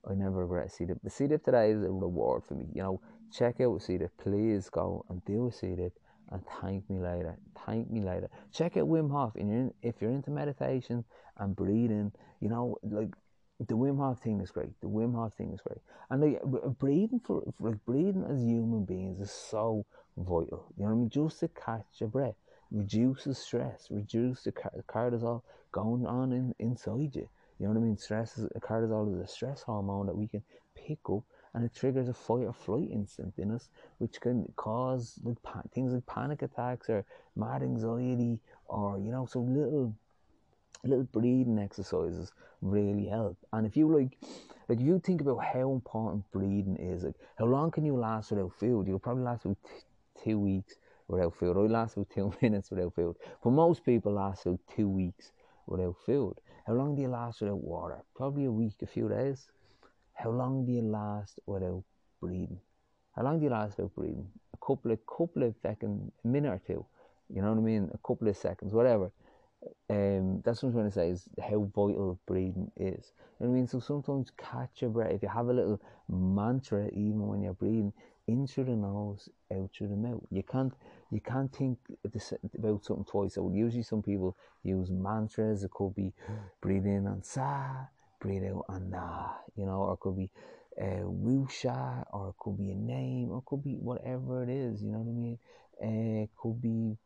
I 0.09 0.15
never 0.15 0.43
regret 0.43 0.67
a 0.67 0.71
sea 0.71 0.85
dip. 0.85 0.99
The 1.03 1.11
sea 1.11 1.27
dip 1.27 1.45
today 1.45 1.71
is 1.71 1.83
a 1.83 1.91
reward 1.91 2.45
for 2.45 2.55
me. 2.55 2.67
You 2.75 2.83
know, 2.83 3.01
check 3.33 3.61
out 3.61 3.77
a 3.77 3.81
sea 3.81 3.99
dip. 3.99 4.13
Please 4.19 4.69
go 4.69 5.05
and 5.09 5.25
do 5.25 5.49
a 5.49 5.53
sea 5.53 5.75
dip 5.75 5.99
and 6.31 6.43
thank 6.61 6.89
me 6.91 6.99
later. 6.99 7.37
Thank 7.67 7.91
me 7.91 8.01
later. 8.01 8.29
Check 8.53 8.77
out 8.77 8.89
Wim 8.89 9.11
Hof. 9.11 9.35
And 9.37 9.49
you're 9.49 9.59
in, 9.59 9.75
if 9.83 9.97
you're 10.01 10.11
into 10.11 10.31
meditation 10.31 11.05
and 11.39 11.57
breathing, 11.57 12.13
you 12.41 12.49
know, 12.49 12.77
like 12.83 13.15
the 13.67 13.75
Wim 13.75 13.99
Hof 13.99 14.21
thing 14.21 14.41
is 14.41 14.51
great. 14.51 14.79
The 14.81 14.89
Wim 14.89 15.15
Hof 15.15 15.35
thing 15.35 15.53
is 15.53 15.61
great. 15.61 15.81
And 16.11 16.21
like 16.21 16.43
breathing 16.79 17.21
for, 17.21 17.43
for 17.57 17.71
like 17.71 17.85
breathing 17.85 18.25
as 18.31 18.41
human 18.41 18.85
beings 18.85 19.21
is 19.21 19.31
so 19.31 19.85
vital. 20.17 20.73
You 20.77 20.85
know 20.85 20.91
what 20.91 20.93
I 20.93 20.95
mean? 20.95 21.11
Just 21.11 21.41
to 21.41 21.49
catch 21.49 21.87
your 21.99 22.09
breath 22.09 22.37
reduces 22.71 23.39
stress, 23.39 23.89
reduces 23.91 24.45
the 24.45 24.53
cortisol 24.53 25.43
going 25.73 26.07
on 26.07 26.33
in, 26.33 26.55
inside 26.59 27.15
you. 27.15 27.29
You 27.59 27.67
know 27.67 27.73
what 27.73 27.81
I 27.81 27.83
mean? 27.83 27.97
Stress 27.97 28.39
is 28.39 28.49
cortisol 28.61 29.15
is 29.15 29.21
a 29.21 29.27
stress 29.27 29.63
hormone 29.63 30.07
that 30.07 30.17
we 30.17 30.29
can 30.29 30.43
pick 30.75 30.99
up 31.11 31.23
and 31.59 31.67
it 31.67 31.75
triggers 31.75 32.09
a 32.09 32.15
fight 32.15 32.45
or 32.47 32.53
flight 32.53 32.89
instinct 32.93 33.37
in 33.37 33.51
us, 33.51 33.69
which 33.99 34.21
can 34.21 34.47
cause 34.55 35.19
like 35.25 35.43
pa- 35.43 35.63
things 35.75 35.93
like 35.93 36.07
panic 36.07 36.43
attacks 36.43 36.89
or 36.89 37.05
mad 37.35 37.65
anxiety, 37.65 38.39
or 38.67 38.97
you 38.97 39.11
know, 39.11 39.27
so 39.27 39.41
little 39.41 39.93
little 40.85 41.03
breathing 41.03 41.59
exercises 41.59 42.31
really 42.63 43.07
help. 43.09 43.37
And 43.53 43.67
if 43.67 43.77
you 43.77 43.93
like, 43.93 44.17
like 44.69 44.79
you 44.79 45.01
think 45.01 45.21
about 45.21 45.45
how 45.45 45.73
important 45.73 46.31
breathing 46.31 46.77
is, 46.77 47.03
like 47.03 47.17
how 47.37 47.47
long 47.47 47.73
can 47.73 47.85
you 47.85 47.97
last 47.97 48.31
without 48.31 48.53
food? 48.53 48.87
You'll 48.87 49.01
probably 49.01 49.25
last 49.25 49.45
about 49.45 49.57
t- 49.65 50.23
two 50.23 50.39
weeks 50.39 50.77
without 51.09 51.35
food. 51.35 51.57
I 51.57 51.61
last 51.63 51.97
about 51.97 52.11
two 52.11 52.33
minutes 52.41 52.71
without 52.71 52.95
food. 52.95 53.17
For 53.43 53.51
most 53.51 53.85
people 53.85 54.13
last 54.13 54.47
about 54.47 54.61
two 54.77 54.89
weeks 54.89 55.33
without 55.67 55.97
food. 56.07 56.35
How 56.69 56.75
long 56.75 56.95
do 56.95 57.03
you 57.03 57.09
last 57.09 57.41
without 57.41 57.65
water? 57.65 58.05
Probably 58.15 58.45
a 58.45 58.53
week, 58.53 58.75
a 58.81 58.87
few 58.87 59.09
days. 59.09 59.49
How 60.19 60.31
long 60.31 60.67
do 60.67 60.73
you 60.73 60.83
last 60.83 61.39
without 61.47 61.85
breathing? 62.21 62.59
How 63.15 63.23
long 63.23 63.39
do 63.39 63.45
you 63.45 63.51
last 63.51 63.77
without 63.77 63.95
breathing? 63.95 64.27
A 64.53 64.67
couple 64.67 64.91
of 64.91 64.99
couple 65.07 65.45
of 65.45 65.55
seconds, 65.63 66.11
a 66.25 66.29
minute 66.29 66.51
or 66.51 66.61
two. 66.67 66.85
You 67.33 67.43
know 67.43 67.53
what 67.53 67.59
I 67.59 67.63
mean? 67.63 67.91
A 67.95 67.99
couple 67.99 68.27
of 68.27 68.37
seconds, 68.37 68.73
whatever. 68.73 69.13
Um, 69.89 70.43
that's 70.45 70.63
what 70.63 70.71
I'm 70.71 70.75
trying 70.75 70.87
to 70.87 70.93
say 70.93 71.11
is 71.11 71.29
how 71.41 71.71
vital 71.75 72.19
breathing 72.27 72.71
is. 72.77 73.13
You 73.39 73.47
know 73.47 73.51
what 73.51 73.55
I 73.55 73.59
mean? 73.59 73.67
So 73.69 73.79
sometimes 73.79 74.33
catch 74.37 74.83
your 74.83 74.91
breath. 74.91 75.13
If 75.13 75.23
you 75.23 75.29
have 75.29 75.49
a 75.49 75.53
little 75.53 75.81
mantra, 76.09 76.89
even 76.89 77.27
when 77.29 77.43
you're 77.43 77.55
breathing, 77.55 77.93
in 78.29 78.47
through 78.47 78.65
the 78.65 78.77
nose, 78.77 79.29
out 79.53 79.71
through 79.77 79.89
the 79.89 79.97
mouth. 79.97 80.23
You 80.31 80.43
can't 80.43 80.73
you 81.11 81.21
can't 81.21 81.53
think 81.55 81.79
about 82.57 82.85
something 82.85 83.05
twice. 83.05 83.35
So 83.35 83.51
usually 83.51 83.83
some 83.83 84.03
people 84.03 84.37
use 84.63 84.91
mantras. 84.91 85.65
It 85.65 85.71
could 85.71 85.95
be 85.95 86.13
breathe 86.61 86.87
in 86.87 87.07
and 87.07 87.25
sa, 87.25 87.87
out 88.25 88.65
and 88.69 88.91
nah, 88.91 89.31
you 89.57 89.65
know, 89.65 89.83
or 89.83 89.95
it 89.95 90.01
could 90.01 90.17
be 90.17 90.31
uh, 90.81 91.05
wusha, 91.05 92.05
or 92.13 92.31
it 92.31 92.35
could 92.39 92.59
be 92.59 92.71
a 92.71 92.75
name, 92.75 93.31
or 93.31 93.39
it 93.39 93.45
could 93.47 93.63
be 93.63 93.75
whatever 93.75 94.43
it 94.43 94.49
is, 94.49 94.83
you 94.83 94.91
know 94.91 94.99
what 94.99 95.11
I 95.11 95.15
mean? 95.15 95.39
Uh, 95.83 96.25
it 96.25 96.31
could 96.37 96.61
be 96.61 96.97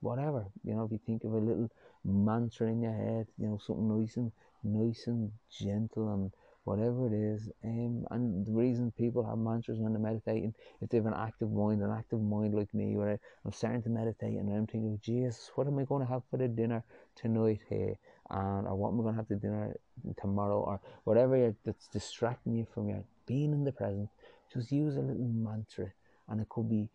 whatever, 0.00 0.46
you 0.64 0.74
know, 0.74 0.84
if 0.84 0.92
you 0.92 1.00
think 1.06 1.24
of 1.24 1.32
a 1.32 1.38
little 1.38 1.70
mantra 2.04 2.68
in 2.68 2.82
your 2.82 2.92
head, 2.92 3.26
you 3.38 3.46
know, 3.46 3.58
something 3.58 4.00
nice 4.00 4.16
and 4.16 4.32
nice 4.62 5.06
and 5.06 5.30
gentle 5.50 6.12
and 6.12 6.32
whatever 6.64 7.06
it 7.06 7.12
is. 7.12 7.48
Um, 7.64 8.04
and 8.10 8.44
the 8.44 8.52
reason 8.52 8.92
people 8.96 9.24
have 9.24 9.38
mantras 9.38 9.78
when 9.78 9.92
they're 9.92 10.02
meditating, 10.02 10.54
if 10.80 10.88
they 10.88 10.98
have 10.98 11.06
an 11.06 11.14
active 11.14 11.50
mind, 11.50 11.82
an 11.82 11.90
active 11.90 12.20
mind 12.20 12.54
like 12.54 12.72
me, 12.74 12.96
where 12.96 13.18
I'm 13.44 13.52
starting 13.52 13.82
to 13.82 13.88
meditate 13.88 14.36
and 14.38 14.52
I'm 14.52 14.66
thinking, 14.66 14.98
Jesus, 15.02 15.50
what 15.54 15.66
am 15.66 15.78
I 15.78 15.84
going 15.84 16.04
to 16.04 16.12
have 16.12 16.22
for 16.30 16.38
the 16.38 16.48
dinner 16.48 16.82
tonight 17.14 17.60
here? 17.68 17.94
And 18.30 18.66
or 18.66 18.74
what 18.74 18.88
am 18.90 19.00
I 19.00 19.02
going 19.02 19.14
to 19.14 19.20
have 19.20 19.28
to 19.28 19.36
dinner 19.36 19.76
tomorrow? 20.20 20.60
Or 20.60 20.80
whatever 21.04 21.54
that's 21.64 21.88
distracting 21.88 22.56
you 22.56 22.66
from 22.72 22.88
your 22.88 23.04
being 23.26 23.52
in 23.52 23.64
the 23.64 23.72
present. 23.72 24.08
Just 24.52 24.72
use 24.72 24.96
a 24.96 25.00
little 25.00 25.28
mantra, 25.28 25.92
and 26.28 26.40
it 26.40 26.48
could 26.48 26.68
be 26.68 26.88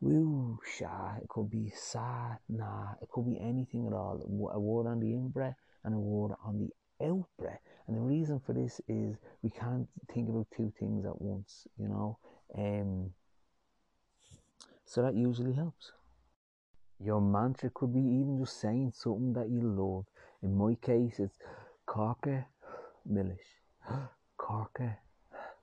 woo 0.00 0.58
sha, 0.78 1.16
it 1.22 1.28
could 1.28 1.50
be 1.50 1.72
sa 1.74 2.36
nah, 2.48 2.92
it 3.00 3.08
could 3.10 3.26
be 3.26 3.40
anything 3.40 3.86
at 3.86 3.92
all. 3.92 4.20
A 4.52 4.60
word 4.60 4.86
on 4.86 5.00
the 5.00 5.12
in 5.12 5.28
breath 5.28 5.56
and 5.84 5.94
a 5.94 5.98
word 5.98 6.34
on 6.44 6.58
the 6.58 6.70
out 7.04 7.26
breath 7.38 7.60
And 7.86 7.96
the 7.96 8.00
reason 8.00 8.40
for 8.40 8.52
this 8.52 8.80
is 8.88 9.16
we 9.42 9.50
can't 9.50 9.88
think 10.12 10.28
about 10.28 10.46
two 10.56 10.72
things 10.78 11.04
at 11.04 11.20
once, 11.20 11.66
you 11.78 11.88
know. 11.88 12.18
Um, 12.56 13.12
so 14.84 15.02
that 15.02 15.14
usually 15.14 15.52
helps. 15.52 15.92
Your 16.98 17.20
mantra 17.20 17.70
could 17.74 17.92
be 17.92 18.00
even 18.00 18.38
just 18.38 18.60
saying 18.60 18.92
something 18.94 19.34
that 19.34 19.50
you 19.50 19.60
love. 19.60 20.06
In 20.42 20.56
my 20.56 20.74
case, 20.74 21.18
it's 21.18 21.38
cáca 21.86 22.44
milis. 23.08 23.38
cáca 24.38 24.96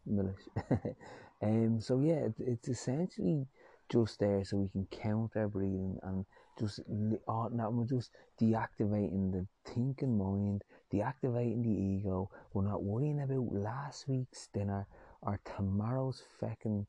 milis. 0.10 0.48
um, 1.42 1.80
so 1.80 2.00
yeah, 2.00 2.26
it, 2.26 2.34
it's 2.40 2.68
essentially 2.68 3.48
just 3.90 4.20
there 4.20 4.44
so 4.44 4.58
we 4.58 4.70
can 4.70 4.88
count 4.90 5.32
our 5.36 5.48
breathing 5.48 6.00
and 6.04 6.26
just 6.60 6.80
oh, 7.28 7.50
now 7.52 7.70
we're 7.70 7.86
just 7.86 8.12
deactivating 8.40 9.32
the 9.32 9.46
thinking 9.66 10.18
mind, 10.18 10.64
deactivating 10.92 11.64
the 11.64 11.70
ego. 11.70 12.30
We're 12.54 12.68
not 12.68 12.84
worrying 12.84 13.22
about 13.22 13.54
last 13.54 14.08
week's 14.08 14.48
dinner 14.54 14.88
or 15.22 15.40
tomorrow's 15.56 16.24
fucking 16.40 16.86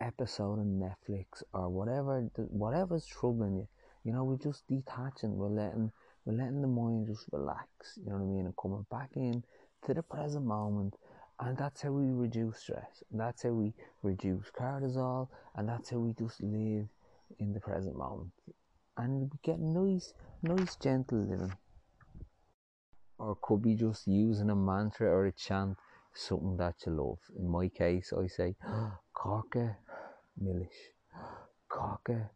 episode 0.00 0.58
on 0.58 0.80
Netflix 0.80 1.42
or 1.52 1.68
whatever 1.68 2.28
whatever's 2.48 3.06
troubling 3.06 3.56
you. 3.56 3.68
You 4.04 4.12
know, 4.12 4.24
we're 4.24 4.36
just 4.36 4.66
detaching. 4.68 5.36
We're 5.36 5.48
letting 5.48 5.90
we're 6.26 6.36
letting 6.36 6.60
the 6.60 6.66
mind 6.66 7.06
just 7.06 7.26
relax. 7.30 7.68
You 7.96 8.10
know 8.10 8.16
what 8.16 8.24
I 8.24 8.26
mean, 8.26 8.46
and 8.46 8.54
coming 8.60 8.84
back 8.90 9.10
in 9.14 9.44
to 9.86 9.94
the 9.94 10.02
present 10.02 10.44
moment. 10.44 10.94
And 11.38 11.56
that's 11.56 11.82
how 11.82 11.90
we 11.90 12.12
reduce 12.12 12.58
stress. 12.58 13.04
And 13.10 13.20
that's 13.20 13.44
how 13.44 13.50
we 13.50 13.72
reduce 14.02 14.50
cortisol. 14.50 15.28
And 15.54 15.68
that's 15.68 15.90
how 15.90 15.98
we 15.98 16.14
just 16.14 16.42
live 16.42 16.88
in 17.38 17.52
the 17.52 17.60
present 17.60 17.96
moment. 17.96 18.32
And 18.96 19.30
we 19.30 19.38
get 19.42 19.60
nice, 19.60 20.14
nice, 20.42 20.74
gentle 20.76 21.18
living. 21.18 21.52
Or 23.18 23.36
could 23.40 23.62
be 23.62 23.74
just 23.74 24.08
using 24.08 24.50
a 24.50 24.56
mantra 24.56 25.08
or 25.08 25.26
a 25.26 25.32
chant, 25.32 25.76
something 26.12 26.56
that 26.56 26.74
you 26.84 26.92
love. 26.92 27.18
In 27.38 27.48
my 27.48 27.68
case, 27.68 28.12
I 28.18 28.26
say, 28.26 28.56
cáca 29.16 29.76
milis. 30.42 30.74
cáca 31.70 32.30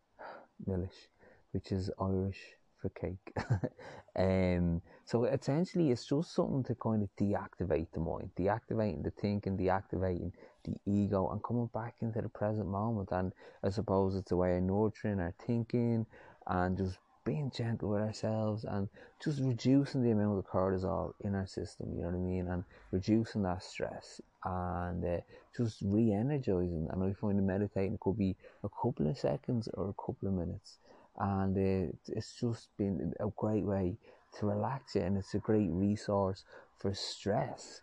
milis, 0.66 1.08
which 1.52 1.72
is 1.72 1.90
Irish 1.98 2.59
for 2.80 2.88
cake. 2.90 3.34
um, 4.16 4.80
so 5.04 5.24
essentially, 5.24 5.90
it's 5.90 6.06
just 6.06 6.34
something 6.34 6.64
to 6.64 6.74
kind 6.74 7.02
of 7.02 7.08
deactivate 7.16 7.88
the 7.92 8.00
mind, 8.00 8.30
deactivating 8.38 9.02
the 9.02 9.10
thinking, 9.10 9.56
deactivating 9.56 10.32
the 10.64 10.74
ego, 10.86 11.28
and 11.30 11.42
coming 11.42 11.68
back 11.72 11.94
into 12.00 12.20
the 12.20 12.28
present 12.28 12.66
moment. 12.66 13.08
And 13.12 13.32
I 13.62 13.70
suppose 13.70 14.16
it's 14.16 14.32
a 14.32 14.36
way 14.36 14.56
of 14.56 14.62
nurturing 14.62 15.20
our 15.20 15.34
thinking 15.46 16.06
and 16.46 16.76
just 16.76 16.98
being 17.24 17.50
gentle 17.54 17.90
with 17.90 18.00
ourselves 18.00 18.64
and 18.64 18.88
just 19.22 19.40
reducing 19.40 20.02
the 20.02 20.10
amount 20.10 20.38
of 20.38 20.46
cortisol 20.46 21.12
in 21.20 21.34
our 21.34 21.46
system, 21.46 21.92
you 21.94 22.00
know 22.00 22.08
what 22.08 22.14
I 22.14 22.18
mean, 22.18 22.48
and 22.48 22.64
reducing 22.92 23.42
that 23.42 23.62
stress 23.62 24.20
and 24.44 25.04
uh, 25.04 25.20
just 25.56 25.82
re 25.84 26.12
energizing. 26.12 26.88
And 26.90 27.04
I 27.04 27.12
find 27.12 27.46
meditating 27.46 27.98
could 28.00 28.16
be 28.16 28.36
a 28.64 28.68
couple 28.68 29.08
of 29.08 29.18
seconds 29.18 29.68
or 29.74 29.90
a 29.90 30.02
couple 30.02 30.28
of 30.28 30.34
minutes 30.34 30.78
and 31.20 31.56
uh, 31.56 31.92
it's 32.08 32.34
just 32.34 32.68
been 32.78 33.12
a 33.20 33.28
great 33.36 33.64
way 33.64 33.96
to 34.38 34.46
relax 34.46 34.94
you 34.94 35.02
and 35.02 35.18
it's 35.18 35.34
a 35.34 35.38
great 35.38 35.68
resource 35.70 36.44
for 36.78 36.94
stress. 36.94 37.82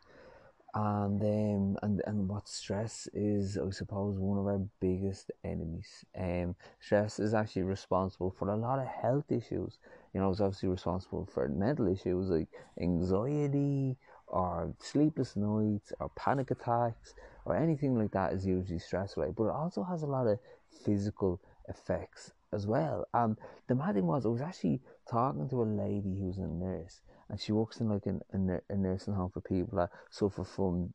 And 0.73 1.21
um, 1.21 1.77
and 1.81 2.01
and 2.05 2.27
what 2.27 2.47
stress 2.47 3.07
is 3.13 3.57
I 3.57 3.69
suppose 3.69 4.17
one 4.19 4.37
of 4.37 4.47
our 4.47 4.61
biggest 4.79 5.31
enemies. 5.43 6.05
Um 6.19 6.55
stress 6.79 7.19
is 7.19 7.33
actually 7.33 7.63
responsible 7.63 8.35
for 8.37 8.49
a 8.49 8.57
lot 8.57 8.79
of 8.79 8.87
health 8.87 9.31
issues. 9.31 9.77
You 10.13 10.19
know 10.19 10.31
it's 10.31 10.41
obviously 10.41 10.69
responsible 10.69 11.27
for 11.31 11.47
mental 11.47 11.87
issues 11.87 12.29
like 12.29 12.47
anxiety 12.81 13.97
or 14.27 14.73
sleepless 14.79 15.35
nights 15.35 15.93
or 15.99 16.09
panic 16.15 16.51
attacks 16.51 17.13
or 17.45 17.55
anything 17.55 17.97
like 17.97 18.11
that 18.11 18.33
is 18.33 18.45
usually 18.45 18.79
stress 18.79 19.15
related 19.15 19.35
but 19.37 19.45
it 19.45 19.51
also 19.51 19.83
has 19.83 20.03
a 20.03 20.05
lot 20.05 20.27
of 20.27 20.37
physical 20.83 21.39
effects 21.69 22.33
as 22.53 22.65
well. 22.65 23.07
And 23.13 23.37
the 23.67 23.75
mad 23.75 23.95
thing 23.95 24.05
was, 24.05 24.25
I 24.25 24.29
was 24.29 24.41
actually 24.41 24.81
talking 25.09 25.49
to 25.49 25.61
a 25.61 25.63
lady 25.63 26.19
who's 26.19 26.37
a 26.37 26.47
nurse, 26.47 27.01
and 27.29 27.39
she 27.39 27.51
works 27.51 27.79
in 27.79 27.89
like 27.89 28.05
a, 28.05 28.19
a, 28.33 28.59
a 28.69 28.77
nursing 28.77 29.13
home 29.13 29.31
for 29.33 29.41
people 29.41 29.77
that 29.77 29.89
suffer 30.09 30.43
from 30.43 30.93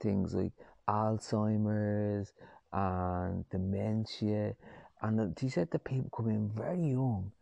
things 0.00 0.34
like 0.34 0.52
Alzheimer's 0.88 2.32
and 2.72 3.48
dementia. 3.50 4.54
And 5.02 5.36
she 5.38 5.48
said 5.48 5.70
that 5.70 5.84
people 5.84 6.10
come 6.14 6.28
in 6.28 6.50
very 6.54 6.90
young, 6.90 7.32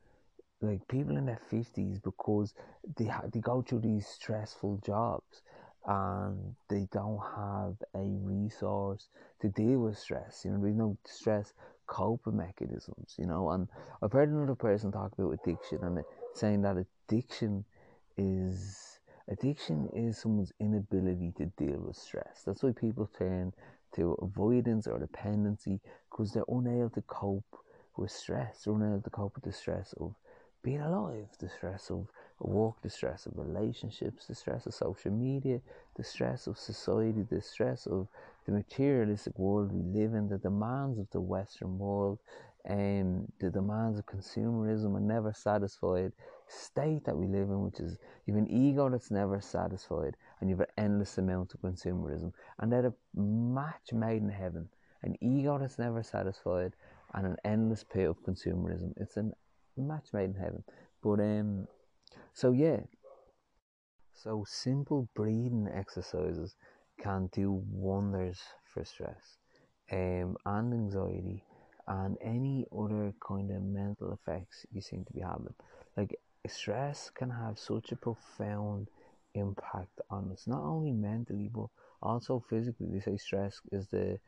like 0.60 0.86
people 0.88 1.16
in 1.16 1.26
their 1.26 1.40
fifties, 1.50 1.98
because 1.98 2.54
they 2.96 3.06
ha- 3.06 3.24
they 3.32 3.40
go 3.40 3.62
through 3.62 3.80
these 3.80 4.06
stressful 4.06 4.80
jobs 4.84 5.42
and 5.86 6.54
they 6.68 6.86
don't 6.92 7.20
have 7.36 7.74
a 7.94 8.04
resource 8.22 9.08
to 9.40 9.48
deal 9.48 9.80
with 9.80 9.98
stress. 9.98 10.42
You 10.44 10.52
know, 10.52 10.60
there's 10.62 10.76
no 10.76 10.96
stress 11.06 11.52
coping 11.88 12.36
mechanisms, 12.36 13.16
you 13.18 13.26
know. 13.26 13.50
And 13.50 13.68
I've 14.00 14.12
heard 14.12 14.28
another 14.28 14.54
person 14.54 14.92
talk 14.92 15.12
about 15.18 15.32
addiction 15.32 15.82
and 15.82 16.04
saying 16.34 16.62
that 16.62 16.76
addiction 16.76 17.64
is 18.16 19.00
addiction 19.28 19.88
is 19.92 20.18
someone's 20.18 20.52
inability 20.60 21.32
to 21.38 21.46
deal 21.56 21.80
with 21.80 21.96
stress. 21.96 22.42
That's 22.46 22.62
why 22.62 22.72
people 22.72 23.10
turn 23.18 23.52
to 23.96 24.12
avoidance 24.22 24.86
or 24.86 24.98
dependency 24.98 25.80
because 26.10 26.32
they're 26.32 26.44
unable 26.48 26.90
to 26.90 27.02
cope 27.02 27.56
with 27.96 28.10
stress. 28.10 28.62
They're 28.64 28.74
unable 28.74 29.02
to 29.02 29.10
cope 29.10 29.34
with 29.34 29.44
the 29.44 29.52
stress 29.52 29.94
of 30.00 30.14
being 30.62 30.80
alive, 30.80 31.28
the 31.38 31.48
stress 31.48 31.90
of 31.90 32.08
work, 32.40 32.82
the 32.82 32.90
stress 32.90 33.26
of 33.26 33.32
relationships, 33.36 34.26
the 34.26 34.34
stress 34.34 34.66
of 34.66 34.74
social 34.74 35.12
media, 35.12 35.60
the 35.96 36.04
stress 36.04 36.46
of 36.46 36.58
society, 36.58 37.22
the 37.22 37.40
stress 37.40 37.86
of 37.86 38.08
the 38.48 38.54
materialistic 38.54 39.38
world 39.38 39.70
we 39.70 39.82
live 39.82 40.14
in, 40.14 40.26
the 40.26 40.38
demands 40.38 40.98
of 40.98 41.06
the 41.10 41.20
Western 41.20 41.78
world, 41.78 42.18
and 42.64 43.18
um, 43.18 43.32
the 43.40 43.50
demands 43.50 43.98
of 43.98 44.06
consumerism 44.06 44.96
and 44.96 45.06
never 45.06 45.34
satisfied 45.34 46.12
state 46.48 47.04
that 47.04 47.16
we 47.16 47.26
live 47.26 47.50
in, 47.50 47.60
which 47.60 47.78
is 47.78 47.98
you 48.24 48.34
have 48.34 48.42
an 48.42 48.50
ego 48.50 48.88
that's 48.88 49.10
never 49.10 49.38
satisfied, 49.38 50.16
and 50.40 50.48
you 50.48 50.56
have 50.56 50.66
an 50.66 50.84
endless 50.84 51.18
amount 51.18 51.52
of 51.52 51.60
consumerism, 51.60 52.32
and 52.58 52.72
they're 52.72 52.86
a 52.86 53.20
match 53.20 53.92
made 53.92 54.22
in 54.22 54.30
heaven. 54.30 54.66
An 55.02 55.14
ego 55.20 55.58
that's 55.58 55.78
never 55.78 56.02
satisfied, 56.02 56.72
and 57.12 57.26
an 57.26 57.36
endless 57.44 57.84
pit 57.84 58.08
of 58.08 58.16
consumerism. 58.22 58.94
It's 58.96 59.18
a 59.18 59.30
match 59.76 60.08
made 60.14 60.30
in 60.30 60.34
heaven. 60.34 60.64
But 61.02 61.20
um, 61.20 61.68
so 62.32 62.52
yeah, 62.52 62.80
so 64.14 64.44
simple 64.48 65.06
breathing 65.14 65.68
exercises 65.70 66.56
can 66.98 67.28
do 67.32 67.62
wonders 67.70 68.40
for 68.72 68.84
stress 68.84 69.38
um, 69.92 70.36
and 70.44 70.72
anxiety 70.72 71.44
and 71.86 72.16
any 72.22 72.66
other 72.76 73.14
kind 73.26 73.50
of 73.50 73.62
mental 73.62 74.12
effects 74.12 74.66
you 74.72 74.80
seem 74.80 75.04
to 75.04 75.12
be 75.12 75.20
having. 75.20 75.54
Like 75.96 76.18
stress 76.46 77.10
can 77.10 77.30
have 77.30 77.58
such 77.58 77.92
a 77.92 77.96
profound 77.96 78.88
impact 79.34 80.00
on 80.10 80.30
us, 80.32 80.44
not 80.46 80.62
only 80.62 80.92
mentally 80.92 81.50
but 81.52 81.66
also 82.02 82.44
physically. 82.48 82.88
They 82.92 83.00
say 83.00 83.16
stress 83.16 83.60
is 83.72 83.86
the 83.88 84.18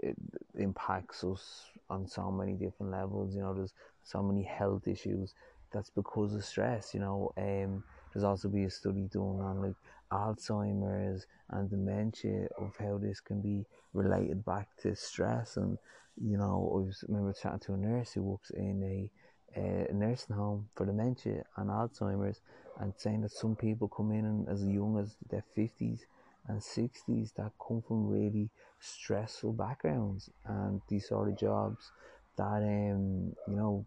it 0.00 0.16
impacts 0.56 1.22
us 1.22 1.66
on 1.88 2.08
so 2.08 2.30
many 2.30 2.54
different 2.54 2.92
levels. 2.92 3.34
You 3.34 3.42
know, 3.42 3.54
there's 3.54 3.74
so 4.02 4.22
many 4.22 4.42
health 4.42 4.88
issues 4.88 5.34
that's 5.72 5.90
because 5.90 6.34
of 6.34 6.44
stress. 6.44 6.92
You 6.94 7.00
know, 7.00 7.32
um, 7.36 7.84
there's 8.12 8.24
also 8.24 8.48
be 8.48 8.64
a 8.64 8.70
study 8.70 9.08
done 9.12 9.40
on 9.40 9.62
like 9.62 9.76
Alzheimer's 10.12 11.26
and 11.50 11.70
dementia 11.70 12.48
of 12.58 12.74
how 12.78 12.98
this 12.98 13.20
can 13.20 13.40
be 13.40 13.64
related 13.92 14.44
back 14.44 14.68
to 14.82 14.94
stress. 14.94 15.56
And 15.56 15.78
you 16.20 16.38
know, 16.38 16.70
I 16.74 16.86
was, 16.86 17.04
remember 17.08 17.32
chatting 17.32 17.60
to 17.60 17.74
a 17.74 17.76
nurse 17.76 18.12
who 18.12 18.22
works 18.22 18.50
in 18.50 18.82
a, 18.82 19.60
a 19.60 19.92
nursing 19.92 20.36
home 20.36 20.68
for 20.74 20.86
dementia 20.86 21.44
and 21.56 21.70
Alzheimer's, 21.70 22.40
and 22.80 22.92
saying 22.96 23.22
that 23.22 23.32
some 23.32 23.56
people 23.56 23.88
come 23.88 24.12
in 24.12 24.46
as 24.50 24.64
young 24.64 24.98
as 24.98 25.16
their 25.30 25.44
fifties 25.54 26.06
and 26.48 26.62
sixties 26.62 27.32
that 27.36 27.52
come 27.66 27.82
from 27.86 28.06
really 28.06 28.50
stressful 28.80 29.52
backgrounds 29.52 30.30
and 30.44 30.80
these 30.88 31.08
sort 31.08 31.28
of 31.28 31.38
jobs 31.38 31.90
that 32.36 32.62
um 32.62 33.32
you 33.48 33.56
know 33.56 33.84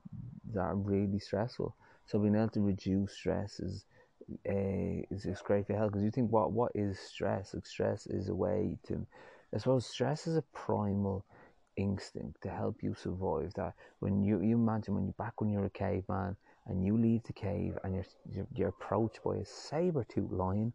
that 0.53 0.61
are 0.61 0.75
really 0.75 1.19
stressful. 1.19 1.75
So 2.05 2.19
being 2.19 2.35
able 2.35 2.49
to 2.49 2.61
reduce 2.61 3.13
stress 3.13 3.59
is 3.59 3.85
uh, 4.50 5.36
great 5.43 5.67
for 5.67 5.74
health 5.74 5.91
because 5.91 6.03
you 6.03 6.12
think 6.12 6.31
what 6.31 6.51
what 6.51 6.71
is 6.75 7.00
stress? 7.00 7.53
Like 7.53 7.65
stress 7.65 8.07
is 8.07 8.29
a 8.29 8.36
way 8.36 8.77
to, 8.88 9.05
I 9.53 9.57
suppose, 9.57 9.86
stress 9.86 10.27
is 10.27 10.38
a 10.38 10.43
primal 10.53 11.25
instinct 11.77 12.41
to 12.43 12.50
help 12.50 12.83
you 12.83 12.93
survive. 12.93 13.53
That 13.55 13.74
when 14.00 14.21
you 14.24 14.41
you 14.41 14.55
imagine 14.55 14.95
when 14.95 15.07
you 15.07 15.13
back 15.17 15.41
when 15.41 15.50
you're 15.50 15.65
a 15.65 15.69
caveman 15.69 16.36
and 16.67 16.86
you 16.86 16.98
leave 16.98 17.24
the 17.24 17.33
cave 17.33 17.77
and 17.83 17.95
you're 17.95 18.05
you're, 18.31 18.48
you're 18.53 18.69
approached 18.69 19.24
by 19.24 19.38
a 19.38 19.45
saber 19.45 20.03
tooth 20.03 20.31
lion, 20.31 20.74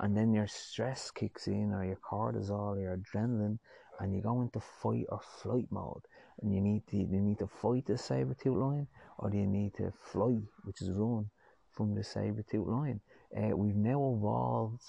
and 0.00 0.16
then 0.16 0.32
your 0.32 0.46
stress 0.48 1.10
kicks 1.10 1.46
in 1.46 1.72
or 1.72 1.84
your 1.84 1.96
cortisol 1.96 2.76
or 2.76 2.80
your 2.80 2.96
adrenaline, 2.96 3.58
and 4.00 4.14
you 4.14 4.20
go 4.20 4.40
into 4.42 4.60
fight 4.60 5.06
or 5.10 5.20
flight 5.42 5.66
mode, 5.70 6.02
and 6.40 6.54
you 6.54 6.60
need 6.60 6.86
to 6.88 6.96
you 6.96 7.20
need 7.20 7.38
to 7.38 7.46
fight 7.46 7.86
the 7.86 7.96
saber 7.96 8.34
tooth 8.34 8.56
lion 8.56 8.86
or 9.18 9.30
do 9.30 9.38
you 9.38 9.46
need 9.46 9.72
to 9.74 9.92
fly, 10.02 10.36
which 10.64 10.82
is 10.82 10.90
run 10.90 11.30
from 11.76 11.94
the 11.94 12.02
saber 12.02 12.42
tooth 12.50 12.66
lion. 12.66 13.00
Uh, 13.36 13.56
we've 13.56 13.76
now 13.76 14.14
evolved 14.16 14.82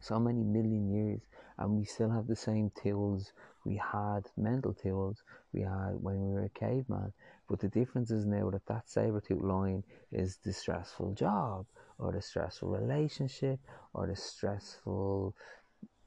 so 0.00 0.18
many 0.18 0.42
million 0.42 0.90
years, 0.92 1.20
and 1.58 1.76
we 1.76 1.84
still 1.84 2.10
have 2.10 2.26
the 2.26 2.36
same 2.36 2.70
tools 2.82 3.32
we 3.64 3.76
had, 3.76 4.22
mental 4.36 4.72
tools 4.72 5.22
we 5.52 5.60
had 5.60 5.92
when 6.00 6.20
we 6.20 6.32
were 6.32 6.44
a 6.44 6.58
caveman. 6.58 7.12
But 7.48 7.60
the 7.60 7.68
difference 7.68 8.10
is 8.10 8.24
now 8.24 8.50
that 8.50 8.66
that 8.66 8.88
saber 8.88 9.20
tooth 9.20 9.42
lion 9.42 9.82
is 10.12 10.38
the 10.44 10.52
stressful 10.52 11.14
job, 11.14 11.66
or 11.98 12.12
the 12.12 12.22
stressful 12.22 12.68
relationship, 12.68 13.58
or 13.92 14.06
the 14.06 14.16
stressful 14.16 15.34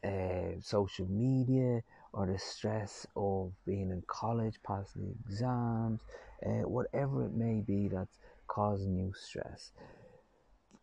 uh, 0.03 0.59
social 0.61 1.07
media, 1.07 1.81
or 2.13 2.27
the 2.27 2.39
stress 2.39 3.05
of 3.15 3.51
being 3.65 3.89
in 3.91 4.03
college, 4.07 4.59
passing 4.65 5.03
the 5.03 5.29
exams, 5.29 6.01
uh, 6.45 6.67
whatever 6.67 7.25
it 7.25 7.33
may 7.33 7.61
be 7.61 7.87
that's 7.87 8.17
causing 8.51 8.93
you 8.95 9.13
stress. 9.15 9.71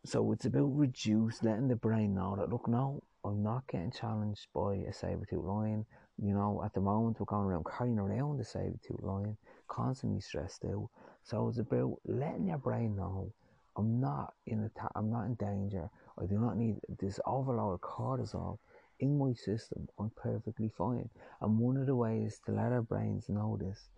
So 0.06 0.32
it's 0.32 0.46
about 0.46 0.74
reduce, 0.74 1.42
letting 1.42 1.68
the 1.68 1.76
brain 1.76 2.14
know 2.14 2.34
that 2.36 2.48
look, 2.48 2.66
no, 2.66 3.02
I'm 3.24 3.42
not 3.42 3.66
getting 3.66 3.90
challenged 3.90 4.46
by 4.54 4.76
a 4.88 4.92
saber 4.92 5.26
tooth 5.28 5.44
lion. 5.44 5.84
You 6.16 6.32
know, 6.32 6.62
at 6.64 6.72
the 6.72 6.80
moment 6.80 7.20
we're 7.20 7.26
going 7.26 7.44
around 7.44 7.66
carrying 7.66 7.98
around 7.98 8.38
the 8.38 8.44
saber 8.44 8.78
tooth 8.86 9.02
lion, 9.02 9.36
constantly 9.68 10.20
stressed 10.20 10.64
out. 10.64 10.88
So 11.22 11.48
it's 11.48 11.58
about 11.58 11.96
letting 12.06 12.46
your 12.46 12.58
brain 12.58 12.96
know 12.96 13.32
I'm 13.76 14.00
not 14.00 14.32
in 14.46 14.64
a 14.64 14.70
ta- 14.70 14.90
I'm 14.96 15.10
not 15.10 15.26
in 15.26 15.34
danger. 15.34 15.90
I 16.20 16.24
do 16.24 16.38
not 16.38 16.56
need 16.56 16.76
this 16.98 17.20
overload 17.26 17.74
of 17.74 17.80
cortisol 17.80 18.58
in 18.98 19.18
my 19.18 19.34
system. 19.34 19.88
I'm 19.98 20.10
perfectly 20.16 20.70
fine. 20.76 21.10
And 21.42 21.58
one 21.58 21.76
of 21.76 21.86
the 21.86 21.94
ways 21.94 22.40
to 22.46 22.52
let 22.52 22.72
our 22.72 22.82
brains 22.82 23.28
know 23.28 23.58
this 23.60 23.88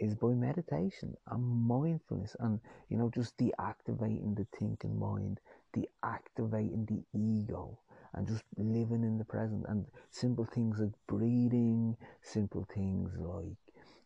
is 0.00 0.14
by 0.14 0.28
meditation 0.28 1.14
and 1.30 1.42
mindfulness 1.42 2.34
and 2.40 2.58
you 2.88 2.96
know 2.96 3.10
just 3.14 3.36
deactivating 3.36 4.34
the 4.36 4.46
thinking 4.58 4.98
mind 4.98 5.38
deactivating 5.76 6.86
the 6.88 7.02
ego 7.18 7.78
and 8.14 8.26
just 8.26 8.42
living 8.56 9.04
in 9.04 9.18
the 9.18 9.24
present. 9.24 9.64
And 9.68 9.86
simple 10.10 10.44
things 10.44 10.78
like 10.78 10.92
breathing 11.06 11.96
simple 12.22 12.66
things 12.74 13.12
like 13.18 13.56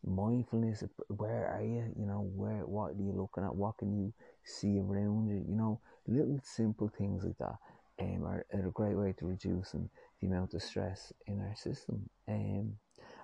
mindfulness 0.07 0.85
where 1.09 1.49
are 1.49 1.63
you 1.63 1.91
you 1.99 2.07
know 2.07 2.29
where 2.35 2.67
what 2.67 2.91
are 2.91 3.03
you 3.03 3.13
looking 3.13 3.45
at? 3.45 3.55
What 3.55 3.79
can 3.79 3.97
you 3.97 4.13
see 4.45 4.79
around 4.79 5.29
you? 5.29 5.45
You 5.49 5.57
know 5.57 5.81
little 6.07 6.39
simple 6.43 6.91
things 6.97 7.25
like 7.25 7.39
that 7.39 7.57
um, 8.01 8.25
are, 8.25 8.45
are 8.53 8.69
a 8.69 8.73
great 8.73 8.97
way 8.97 9.15
to 9.19 9.27
reducing 9.27 9.89
the 10.21 10.27
amount 10.27 10.53
of 10.53 10.63
stress 10.63 11.13
in 11.27 11.41
our 11.41 11.55
system. 11.57 12.09
Um, 12.29 12.75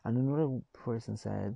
and 0.04 0.16
another 0.16 0.60
person 0.72 1.16
said 1.18 1.54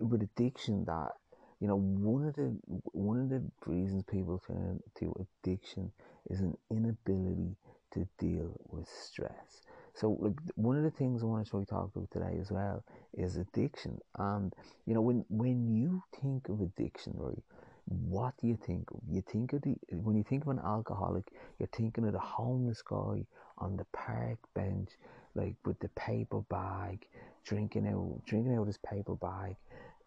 with 0.00 0.22
addiction 0.22 0.84
that 0.86 1.12
you 1.60 1.68
know 1.68 1.76
one 1.76 2.24
of 2.26 2.34
the 2.34 2.56
one 2.92 3.20
of 3.20 3.28
the 3.28 3.42
reasons 3.66 4.02
people 4.04 4.42
turn 4.46 4.80
to 4.98 5.14
addiction 5.44 5.90
is 6.30 6.40
an 6.40 6.56
inability 6.70 7.56
to 7.92 8.06
deal 8.18 8.58
with 8.70 8.88
stress. 8.88 9.62
So 9.94 10.16
like 10.20 10.32
one 10.54 10.76
of 10.78 10.82
the 10.82 10.90
things 10.90 11.22
i 11.22 11.26
want 11.26 11.46
to 11.46 11.60
to 11.60 11.66
talk 11.66 11.90
about 11.94 12.10
today 12.10 12.38
as 12.40 12.50
well 12.50 12.82
is 13.14 13.36
addiction. 13.36 13.98
And 14.18 14.52
you 14.86 14.94
know 14.94 15.02
when 15.02 15.24
when 15.28 15.74
you 15.74 16.02
think 16.20 16.48
of 16.48 16.60
addiction 16.60 17.14
right 17.16 17.42
what 17.86 18.34
do 18.40 18.46
you 18.46 18.56
think 18.56 18.90
of? 18.92 19.00
You 19.10 19.22
think 19.22 19.52
of 19.52 19.62
the 19.62 19.76
when 19.92 20.16
you 20.16 20.22
think 20.22 20.44
of 20.44 20.48
an 20.48 20.60
alcoholic 20.64 21.24
you're 21.58 21.68
thinking 21.72 22.06
of 22.06 22.12
the 22.12 22.18
homeless 22.18 22.80
guy 22.82 23.26
on 23.58 23.76
the 23.76 23.84
park 23.92 24.38
bench 24.54 24.90
like 25.34 25.54
with 25.64 25.78
the 25.80 25.88
paper 25.90 26.40
bag 26.50 27.06
drinking 27.44 27.86
out 27.86 28.20
drinking 28.26 28.56
out 28.56 28.66
his 28.66 28.78
paper 28.78 29.14
bag 29.16 29.56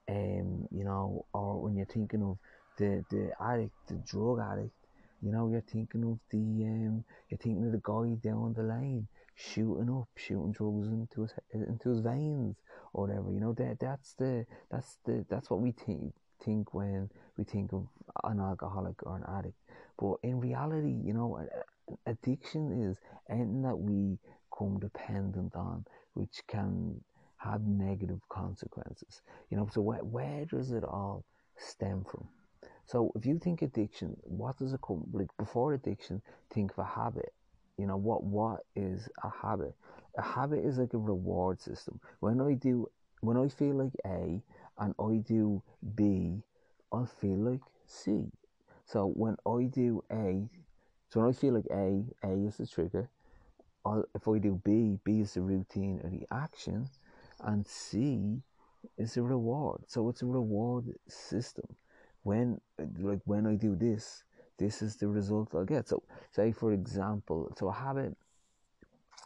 um, 0.07 0.67
you 0.71 0.83
know, 0.83 1.25
or 1.33 1.61
when 1.61 1.75
you're 1.75 1.85
thinking 1.85 2.21
of 2.21 2.37
the, 2.77 3.03
the 3.09 3.31
addict, 3.41 3.73
the 3.87 3.95
drug 4.05 4.39
addict, 4.39 4.73
you 5.21 5.31
know, 5.31 5.49
you're 5.49 5.61
thinking 5.61 6.03
of 6.03 6.19
the 6.29 6.37
um, 6.37 7.03
you're 7.29 7.37
thinking 7.37 7.65
of 7.65 7.71
the 7.71 7.81
guy 7.83 8.15
down 8.27 8.53
the 8.55 8.63
lane 8.63 9.07
shooting 9.35 9.89
up, 9.89 10.07
shooting 10.15 10.51
drugs 10.51 10.87
into 10.87 11.21
his 11.21 11.33
into 11.51 11.89
his 11.89 11.99
veins 12.01 12.57
or 12.93 13.07
whatever. 13.07 13.31
You 13.31 13.39
know, 13.39 13.53
that 13.53 13.79
that's 13.79 14.13
the 14.13 14.45
that's 14.69 14.97
the 15.05 15.25
that's 15.29 15.49
what 15.49 15.61
we 15.61 15.71
think 15.71 16.13
think 16.43 16.73
when 16.73 17.09
we 17.37 17.43
think 17.43 17.73
of 17.73 17.87
an 18.23 18.39
alcoholic 18.39 19.01
or 19.03 19.15
an 19.15 19.23
addict. 19.37 19.57
But 19.97 20.15
in 20.21 20.39
reality, 20.39 20.93
you 21.03 21.13
know, 21.13 21.39
addiction 22.05 22.83
is 22.83 22.97
anything 23.29 23.63
that 23.63 23.77
we 23.77 24.17
come 24.57 24.79
dependent 24.79 25.55
on, 25.55 25.85
which 26.13 26.41
can 26.47 27.01
have 27.37 27.61
negative 27.61 28.21
consequences. 28.29 29.21
You 29.49 29.57
know, 29.57 29.69
so 29.71 29.81
where, 29.81 30.03
where 30.03 30.45
does 30.45 30.71
it 30.71 30.83
all 30.83 31.25
stem 31.57 32.03
from? 32.09 32.27
So 32.85 33.11
if 33.15 33.25
you 33.25 33.39
think 33.39 33.61
addiction, 33.61 34.15
what 34.23 34.57
does 34.57 34.73
it 34.73 34.79
come 34.85 35.03
like 35.11 35.29
before 35.37 35.73
addiction, 35.73 36.21
think 36.53 36.71
of 36.71 36.79
a 36.79 36.83
habit. 36.83 37.33
You 37.77 37.87
know, 37.87 37.97
what 37.97 38.23
what 38.23 38.61
is 38.75 39.09
a 39.23 39.29
habit? 39.29 39.73
A 40.17 40.21
habit 40.21 40.63
is 40.63 40.77
like 40.77 40.93
a 40.93 40.97
reward 40.97 41.59
system. 41.59 41.99
When 42.19 42.39
I 42.39 42.53
do 42.53 42.87
when 43.21 43.37
I 43.37 43.47
feel 43.49 43.75
like 43.75 43.93
A 44.05 44.41
and 44.77 44.93
I 44.99 45.17
do 45.27 45.61
B, 45.95 46.41
I'll 46.91 47.05
feel 47.05 47.37
like 47.37 47.61
C. 47.87 48.31
So 48.85 49.07
when 49.07 49.35
I 49.47 49.63
do 49.63 50.03
A, 50.11 50.47
so 51.09 51.21
when 51.21 51.29
I 51.29 51.33
feel 51.33 51.53
like 51.53 51.67
A, 51.71 52.05
A 52.23 52.31
is 52.47 52.57
the 52.57 52.67
trigger. 52.67 53.09
If 54.15 54.27
I 54.27 54.37
do 54.39 54.61
B, 54.63 54.97
B 55.03 55.21
is 55.21 55.33
the 55.35 55.41
routine 55.41 56.01
or 56.03 56.09
the 56.09 56.25
action 56.31 56.87
and 57.41 57.65
C 57.65 58.41
is 58.97 59.17
a 59.17 59.23
reward. 59.23 59.81
So 59.87 60.09
it's 60.09 60.21
a 60.21 60.25
reward 60.25 60.85
system. 61.07 61.67
When 62.23 62.59
like 62.99 63.19
when 63.25 63.45
I 63.45 63.55
do 63.55 63.75
this, 63.75 64.23
this 64.57 64.81
is 64.81 64.95
the 64.95 65.07
result 65.07 65.53
I'll 65.53 65.65
get. 65.65 65.87
So 65.87 66.03
say 66.31 66.51
for 66.51 66.73
example, 66.73 67.51
so 67.57 67.67
a 67.69 67.73
habit 67.73 68.15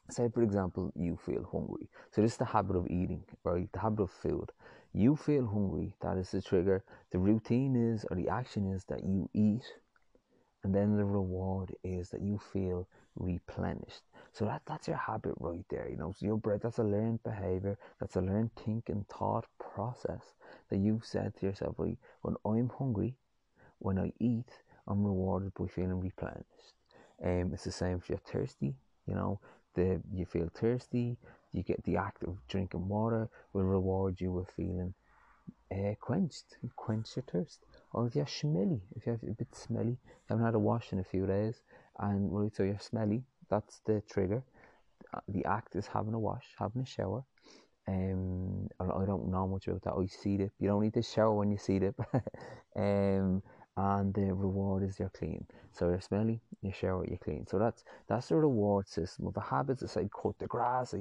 say 0.09 0.27
for 0.33 0.41
example 0.43 0.91
you 0.95 1.17
feel 1.25 1.47
hungry. 1.51 1.87
So 2.11 2.21
this 2.21 2.33
is 2.33 2.37
the 2.37 2.45
habit 2.45 2.75
of 2.75 2.87
eating, 2.87 3.23
right? 3.43 3.71
The 3.71 3.79
habit 3.79 4.03
of 4.03 4.11
food. 4.11 4.51
You 4.91 5.15
feel 5.15 5.45
hungry, 5.45 5.95
that 6.01 6.17
is 6.17 6.31
the 6.31 6.41
trigger. 6.41 6.83
The 7.11 7.19
routine 7.19 7.75
is 7.75 8.05
or 8.09 8.17
the 8.17 8.27
action 8.27 8.71
is 8.73 8.83
that 8.85 9.03
you 9.03 9.29
eat 9.33 9.63
and 10.63 10.73
then 10.73 10.97
the 10.97 11.05
reward 11.05 11.73
is 11.83 12.09
that 12.09 12.21
you 12.21 12.39
feel 12.51 12.87
replenished. 13.15 14.01
So 14.33 14.45
that 14.45 14.61
that's 14.65 14.87
your 14.87 14.97
habit 14.97 15.33
right 15.39 15.65
there. 15.69 15.87
You 15.89 15.97
know, 15.97 16.13
so 16.17 16.25
your 16.25 16.37
brain 16.37 16.59
that's 16.61 16.77
a 16.77 16.83
learned 16.83 17.23
behavior, 17.23 17.77
that's 17.99 18.15
a 18.15 18.21
learned 18.21 18.51
thinking 18.55 19.05
thought 19.09 19.45
process 19.59 20.33
that 20.69 20.77
you've 20.77 21.05
said 21.05 21.35
to 21.37 21.45
yourself, 21.45 21.75
right, 21.77 21.97
when 22.21 22.35
I'm 22.45 22.69
hungry, 22.69 23.15
when 23.79 23.99
I 23.99 24.13
eat, 24.19 24.49
I'm 24.87 25.03
rewarded 25.03 25.53
by 25.53 25.67
feeling 25.67 25.99
replenished. 25.99 26.73
Um, 27.23 27.51
it's 27.53 27.65
the 27.65 27.71
same 27.71 27.97
if 27.97 28.09
you're 28.09 28.19
thirsty. 28.19 28.75
You 29.07 29.15
know, 29.15 29.39
the 29.75 30.01
you 30.13 30.25
feel 30.25 30.49
thirsty, 30.53 31.17
you 31.51 31.63
get 31.63 31.83
the 31.83 31.97
act 31.97 32.23
of 32.23 32.37
drinking 32.47 32.87
water 32.87 33.29
will 33.53 33.63
reward 33.63 34.21
you 34.21 34.31
with 34.31 34.49
feeling 34.51 34.93
uh, 35.71 35.95
quenched, 35.99 36.57
quench 36.75 37.15
your 37.15 37.23
thirst. 37.23 37.59
Or 37.93 38.07
if 38.07 38.15
you're 38.15 38.27
smelly, 38.27 38.81
if 38.95 39.05
you're 39.05 39.15
a 39.15 39.33
bit 39.33 39.53
smelly, 39.55 39.97
you 40.01 40.27
haven't 40.29 40.45
had 40.45 40.55
a 40.55 40.59
wash 40.59 40.93
in 40.93 40.99
a 40.99 41.03
few 41.03 41.25
days, 41.25 41.61
and 41.99 42.31
right, 42.31 42.55
so 42.55 42.63
you're 42.63 42.79
smelly, 42.79 43.23
that's 43.49 43.81
the 43.85 44.01
trigger. 44.09 44.43
The 45.27 45.45
act 45.45 45.75
is 45.75 45.87
having 45.87 46.13
a 46.13 46.19
wash, 46.19 46.45
having 46.57 46.81
a 46.81 46.85
shower. 46.85 47.23
Um, 47.87 48.67
I 48.79 49.05
don't 49.05 49.31
know 49.31 49.47
much 49.47 49.67
about 49.67 49.83
that. 49.83 49.93
I 49.93 50.05
see 50.05 50.35
it. 50.35 50.51
You 50.59 50.67
don't 50.67 50.83
need 50.83 50.93
to 50.93 51.01
shower 51.01 51.33
when 51.33 51.49
you 51.49 51.57
see 51.57 51.77
it. 51.77 51.95
um, 52.75 53.41
and 53.79 54.13
the 54.13 54.33
reward 54.33 54.83
is 54.83 54.99
you're 54.99 55.09
clean. 55.09 55.45
So 55.71 55.87
you're 55.87 56.01
smelly, 56.01 56.41
you 56.61 56.71
shower, 56.73 57.05
you're 57.07 57.17
clean. 57.17 57.47
So 57.47 57.57
that's 57.57 57.85
that's 58.07 58.27
the 58.27 58.35
reward 58.35 58.89
system 58.89 59.27
of 59.27 59.33
the 59.33 59.39
habits. 59.39 59.81
It's 59.81 59.95
like 59.95 60.11
cut 60.11 60.37
the 60.37 60.47
grass, 60.47 60.93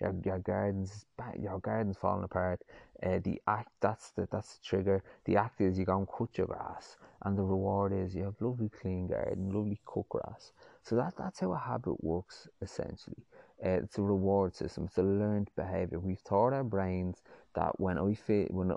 your 0.00 0.14
your 0.22 0.38
gardens, 0.40 1.06
your 1.38 1.58
gardens 1.60 1.96
falling 1.96 2.24
apart. 2.24 2.60
Uh, 3.02 3.20
the 3.24 3.40
act 3.46 3.70
that's 3.80 4.10
the 4.10 4.28
that's 4.30 4.58
the 4.58 4.64
trigger. 4.64 5.02
The 5.24 5.36
act 5.36 5.60
is 5.62 5.78
you 5.78 5.86
go 5.86 5.96
and 5.96 6.06
cut 6.06 6.36
your 6.36 6.46
grass, 6.46 6.96
and 7.22 7.38
the 7.38 7.42
reward 7.42 7.92
is 7.94 8.14
you 8.14 8.24
have 8.24 8.40
lovely 8.40 8.68
clean 8.68 9.06
garden, 9.06 9.50
lovely 9.50 9.80
cut 9.86 10.08
grass. 10.10 10.52
So 10.82 10.94
that 10.96 11.14
that's 11.16 11.40
how 11.40 11.52
a 11.52 11.58
habit 11.58 12.04
works 12.04 12.48
essentially. 12.60 13.24
Uh, 13.64 13.80
it's 13.84 13.96
a 13.96 14.02
reward 14.02 14.54
system. 14.54 14.84
It's 14.84 14.98
a 14.98 15.02
learned 15.02 15.50
behavior. 15.56 15.98
We've 15.98 16.22
taught 16.22 16.52
our 16.52 16.64
brains 16.64 17.22
that 17.54 17.80
when 17.80 17.96
I 17.98 18.12
feel 18.12 18.46
when 18.50 18.76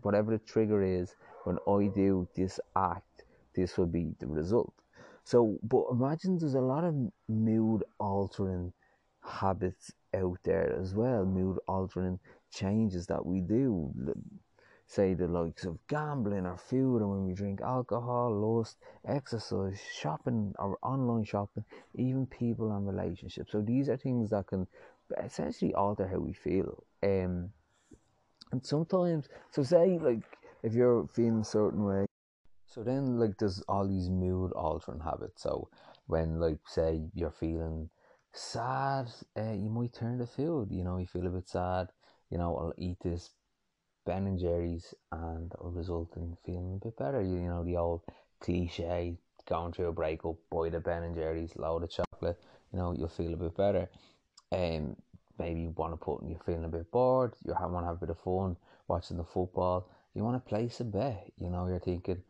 whatever 0.00 0.32
the 0.32 0.38
trigger 0.38 0.82
is, 0.82 1.14
when 1.44 1.58
I 1.68 1.86
do 1.94 2.28
this 2.34 2.58
act, 2.76 3.24
this 3.54 3.78
will 3.78 3.86
be 3.86 4.14
the 4.18 4.26
result. 4.26 4.74
So, 5.24 5.58
but 5.62 5.84
imagine 5.90 6.38
there's 6.38 6.54
a 6.54 6.60
lot 6.60 6.84
of 6.84 6.94
mood 7.28 7.84
altering 7.98 8.72
habits 9.22 9.92
out 10.14 10.38
there 10.44 10.76
as 10.80 10.94
well, 10.94 11.24
mood 11.24 11.58
altering 11.66 12.18
changes 12.50 13.06
that 13.06 13.24
we 13.24 13.40
do. 13.40 13.92
Say 14.86 15.14
the 15.14 15.26
likes 15.26 15.64
of 15.64 15.78
gambling 15.88 16.44
or 16.44 16.58
food, 16.58 16.98
and 16.98 17.10
when 17.10 17.24
we 17.24 17.32
drink 17.32 17.62
alcohol, 17.62 18.30
lust, 18.32 18.76
exercise, 19.08 19.80
shopping 19.98 20.54
or 20.58 20.78
online 20.82 21.24
shopping, 21.24 21.64
even 21.94 22.26
people 22.26 22.70
and 22.70 22.86
relationships. 22.86 23.50
So 23.50 23.62
these 23.62 23.88
are 23.88 23.96
things 23.96 24.30
that 24.30 24.46
can 24.46 24.66
essentially 25.22 25.74
alter 25.74 26.06
how 26.06 26.18
we 26.18 26.34
feel. 26.34 26.84
Um, 27.02 27.50
and 28.52 28.64
sometimes, 28.64 29.28
so 29.50 29.62
say 29.62 29.98
like 29.98 30.22
if 30.64 30.72
you're 30.72 31.06
feeling 31.08 31.40
a 31.40 31.44
certain 31.44 31.84
way, 31.84 32.06
so 32.66 32.82
then 32.82 33.18
like 33.18 33.38
there's 33.38 33.62
all 33.68 33.86
these 33.86 34.08
mood 34.08 34.50
altering 34.52 35.00
habits. 35.00 35.42
So 35.42 35.68
when 36.06 36.40
like 36.40 36.58
say 36.66 37.02
you're 37.14 37.30
feeling 37.30 37.90
sad, 38.32 39.10
uh, 39.38 39.52
you 39.52 39.68
might 39.68 39.92
turn 39.92 40.18
to 40.18 40.26
food. 40.26 40.68
You 40.70 40.82
know, 40.82 40.96
you 40.96 41.06
feel 41.06 41.26
a 41.26 41.30
bit 41.30 41.48
sad. 41.48 41.88
You 42.30 42.38
know, 42.38 42.56
I'll 42.56 42.74
eat 42.78 42.96
this 43.04 43.30
Ben 44.06 44.26
and 44.26 44.38
Jerry's, 44.38 44.94
and 45.12 45.52
it'll 45.52 45.70
result 45.70 46.16
in 46.16 46.36
feeling 46.44 46.80
a 46.80 46.84
bit 46.84 46.96
better. 46.96 47.20
You, 47.20 47.36
you 47.36 47.48
know, 47.48 47.62
the 47.62 47.76
old 47.76 48.00
cliche 48.40 49.18
going 49.46 49.72
through 49.72 49.88
a 49.88 49.92
breakup, 49.92 50.36
buy 50.50 50.70
the 50.70 50.80
Ben 50.80 51.02
and 51.02 51.14
Jerry's, 51.14 51.54
load 51.56 51.82
of 51.82 51.90
chocolate. 51.90 52.40
You 52.72 52.78
know, 52.78 52.92
you'll 52.92 53.08
feel 53.08 53.34
a 53.34 53.36
bit 53.36 53.56
better. 53.56 53.88
Um, 54.50 54.96
maybe 55.38 55.60
you 55.60 55.74
want 55.76 55.92
to 55.92 55.96
put, 55.96 56.22
you're 56.26 56.40
feeling 56.44 56.64
a 56.64 56.68
bit 56.68 56.90
bored. 56.90 57.34
You 57.44 57.52
want 57.52 57.84
to 57.84 57.88
have 57.88 57.96
a 57.96 58.06
bit 58.06 58.10
of 58.10 58.20
fun 58.20 58.56
watching 58.88 59.18
the 59.18 59.24
football. 59.24 59.88
You 60.14 60.22
want 60.24 60.42
to 60.42 60.48
place 60.48 60.80
a 60.80 60.84
bet. 60.84 61.32
You 61.38 61.50
know, 61.50 61.66
you're 61.66 61.80
thinking 61.80 62.22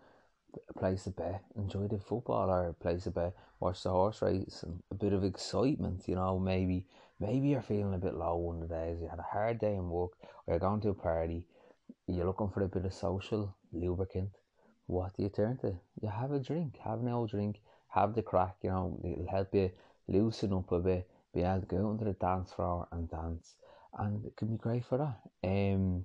place 0.78 1.06
a 1.06 1.10
bet, 1.10 1.42
enjoy 1.56 1.88
the 1.88 1.98
football, 1.98 2.50
or 2.50 2.72
place 2.74 3.06
a 3.06 3.10
bet, 3.10 3.34
watch 3.60 3.82
the 3.82 3.90
horse 3.90 4.22
race, 4.22 4.62
and 4.62 4.82
a 4.90 4.94
bit 4.94 5.12
of 5.12 5.24
excitement. 5.24 6.08
You 6.08 6.16
know, 6.16 6.38
maybe 6.38 6.86
maybe 7.20 7.48
you're 7.48 7.62
feeling 7.62 7.94
a 7.94 7.98
bit 7.98 8.14
low 8.14 8.36
one 8.36 8.62
of 8.62 8.68
the 8.68 8.74
days. 8.74 8.98
You 9.00 9.08
had 9.08 9.18
a 9.18 9.22
hard 9.22 9.58
day 9.58 9.74
in 9.74 9.88
work, 9.88 10.12
or 10.46 10.54
you're 10.54 10.58
going 10.58 10.80
to 10.82 10.90
a 10.90 10.94
party. 10.94 11.44
You're 12.06 12.26
looking 12.26 12.50
for 12.50 12.62
a 12.62 12.68
bit 12.68 12.84
of 12.84 12.94
social 12.94 13.54
lubricant. 13.72 14.30
What 14.86 15.16
do 15.16 15.22
you 15.22 15.28
turn 15.28 15.56
to? 15.58 15.74
You 16.00 16.08
have 16.08 16.32
a 16.32 16.38
drink. 16.38 16.78
Have 16.84 17.00
an 17.00 17.08
old 17.08 17.30
drink. 17.30 17.60
Have 17.88 18.14
the 18.14 18.22
crack. 18.22 18.56
You 18.62 18.70
know, 18.70 19.00
it'll 19.02 19.30
help 19.30 19.54
you 19.54 19.70
loosen 20.08 20.52
up 20.52 20.72
a 20.72 20.78
bit. 20.78 21.08
Be 21.32 21.42
able 21.42 21.60
to 21.60 21.66
go 21.66 21.90
into 21.90 22.04
the 22.04 22.12
dance 22.12 22.52
floor 22.52 22.86
and 22.92 23.10
dance, 23.10 23.56
and 23.98 24.24
it 24.24 24.36
can 24.36 24.48
be 24.48 24.56
great 24.56 24.84
for 24.84 24.98
that. 24.98 25.20
Um, 25.42 26.04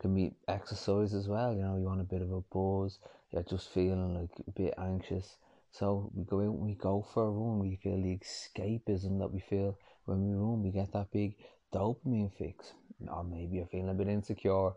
can 0.00 0.14
be 0.14 0.32
exercise 0.48 1.14
as 1.14 1.28
well. 1.28 1.54
You 1.54 1.62
know, 1.62 1.76
you 1.76 1.84
want 1.84 2.00
a 2.00 2.04
bit 2.04 2.22
of 2.22 2.32
a 2.32 2.40
buzz 2.52 2.98
you're 3.30 3.42
just 3.42 3.72
feeling 3.72 4.14
like 4.14 4.30
a 4.46 4.50
bit 4.50 4.74
anxious. 4.78 5.36
So 5.70 6.10
we 6.14 6.24
go 6.24 6.40
out 6.40 6.54
and 6.54 6.66
we 6.66 6.74
go 6.74 7.06
for 7.14 7.26
a 7.26 7.30
run. 7.30 7.60
We 7.60 7.76
feel 7.76 8.02
the 8.02 8.18
escapism 8.18 9.20
that 9.20 9.32
we 9.32 9.40
feel 9.40 9.78
when 10.04 10.26
we 10.26 10.34
run. 10.34 10.62
We 10.62 10.70
get 10.70 10.92
that 10.92 11.12
big 11.12 11.36
dopamine 11.72 12.32
fix. 12.36 12.72
Or 13.08 13.22
maybe 13.22 13.56
you're 13.56 13.66
feeling 13.66 13.90
a 13.90 13.94
bit 13.94 14.08
insecure. 14.08 14.72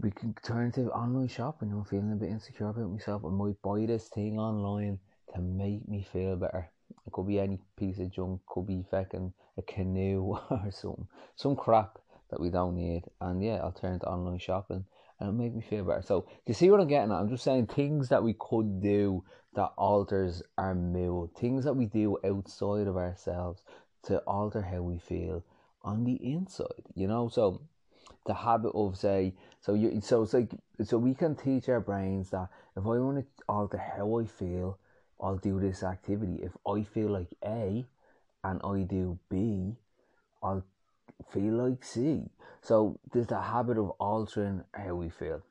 We 0.00 0.12
can 0.12 0.34
turn 0.44 0.70
to 0.72 0.90
online 0.92 1.28
shopping. 1.28 1.72
I'm 1.72 1.84
feeling 1.84 2.12
a 2.12 2.16
bit 2.16 2.30
insecure 2.30 2.68
about 2.68 2.90
myself. 2.90 3.22
I 3.24 3.30
might 3.30 3.60
buy 3.62 3.84
this 3.86 4.08
thing 4.08 4.38
online 4.38 5.00
to 5.34 5.40
make 5.40 5.88
me 5.88 6.06
feel 6.12 6.36
better. 6.36 6.70
It 7.06 7.12
could 7.12 7.26
be 7.26 7.40
any 7.40 7.58
piece 7.76 7.98
of 7.98 8.12
junk. 8.12 8.42
Could 8.46 8.68
be 8.68 8.84
fucking 8.90 9.32
a 9.58 9.62
canoe 9.62 10.36
or 10.50 10.70
something. 10.70 11.08
Some 11.34 11.56
crap 11.56 11.98
that 12.30 12.40
we 12.40 12.50
don't 12.50 12.76
need. 12.76 13.04
And 13.20 13.42
yeah, 13.42 13.56
I'll 13.62 13.72
turn 13.72 13.98
to 14.00 14.06
online 14.06 14.38
shopping 14.38 14.84
and 15.18 15.28
it 15.28 15.32
made 15.32 15.54
me 15.54 15.62
feel 15.62 15.84
better. 15.84 16.02
So, 16.02 16.26
you 16.46 16.54
see 16.54 16.70
what 16.70 16.80
I'm 16.80 16.88
getting 16.88 17.12
at? 17.12 17.18
I'm 17.18 17.28
just 17.28 17.44
saying 17.44 17.66
things 17.66 18.08
that 18.08 18.22
we 18.22 18.34
could 18.38 18.80
do 18.80 19.24
that 19.54 19.72
alters 19.76 20.42
our 20.56 20.74
mood, 20.74 21.30
things 21.36 21.64
that 21.64 21.74
we 21.74 21.86
do 21.86 22.18
outside 22.24 22.86
of 22.86 22.96
ourselves 22.96 23.62
to 24.04 24.18
alter 24.20 24.62
how 24.62 24.80
we 24.80 24.98
feel 24.98 25.44
on 25.82 26.04
the 26.04 26.14
inside, 26.14 26.84
you 26.94 27.06
know? 27.06 27.28
So, 27.28 27.60
the 28.26 28.34
habit 28.34 28.70
of 28.70 28.96
say, 28.96 29.34
so 29.60 29.74
you, 29.74 30.00
so 30.00 30.22
it's 30.22 30.34
like, 30.34 30.50
so 30.84 30.98
we 30.98 31.14
can 31.14 31.34
teach 31.34 31.68
our 31.68 31.80
brains 31.80 32.30
that 32.30 32.48
if 32.76 32.84
I 32.84 32.98
want 32.98 33.18
to 33.18 33.26
alter 33.48 33.78
how 33.78 34.18
I 34.18 34.26
feel, 34.26 34.78
I'll 35.20 35.36
do 35.36 35.60
this 35.60 35.82
activity. 35.82 36.40
If 36.42 36.52
I 36.66 36.82
feel 36.82 37.10
like 37.10 37.28
A 37.44 37.84
and 38.44 38.60
I 38.64 38.82
do 38.82 39.18
B, 39.28 39.76
I'll 40.42 40.64
feel 41.32 41.54
like 41.54 41.84
C. 41.84 42.22
So 42.62 42.98
there's 43.12 43.26
the 43.26 43.40
habit 43.40 43.78
of 43.78 43.90
altering 43.98 44.64
how 44.72 44.94
we 44.94 45.08
feel. 45.10 45.42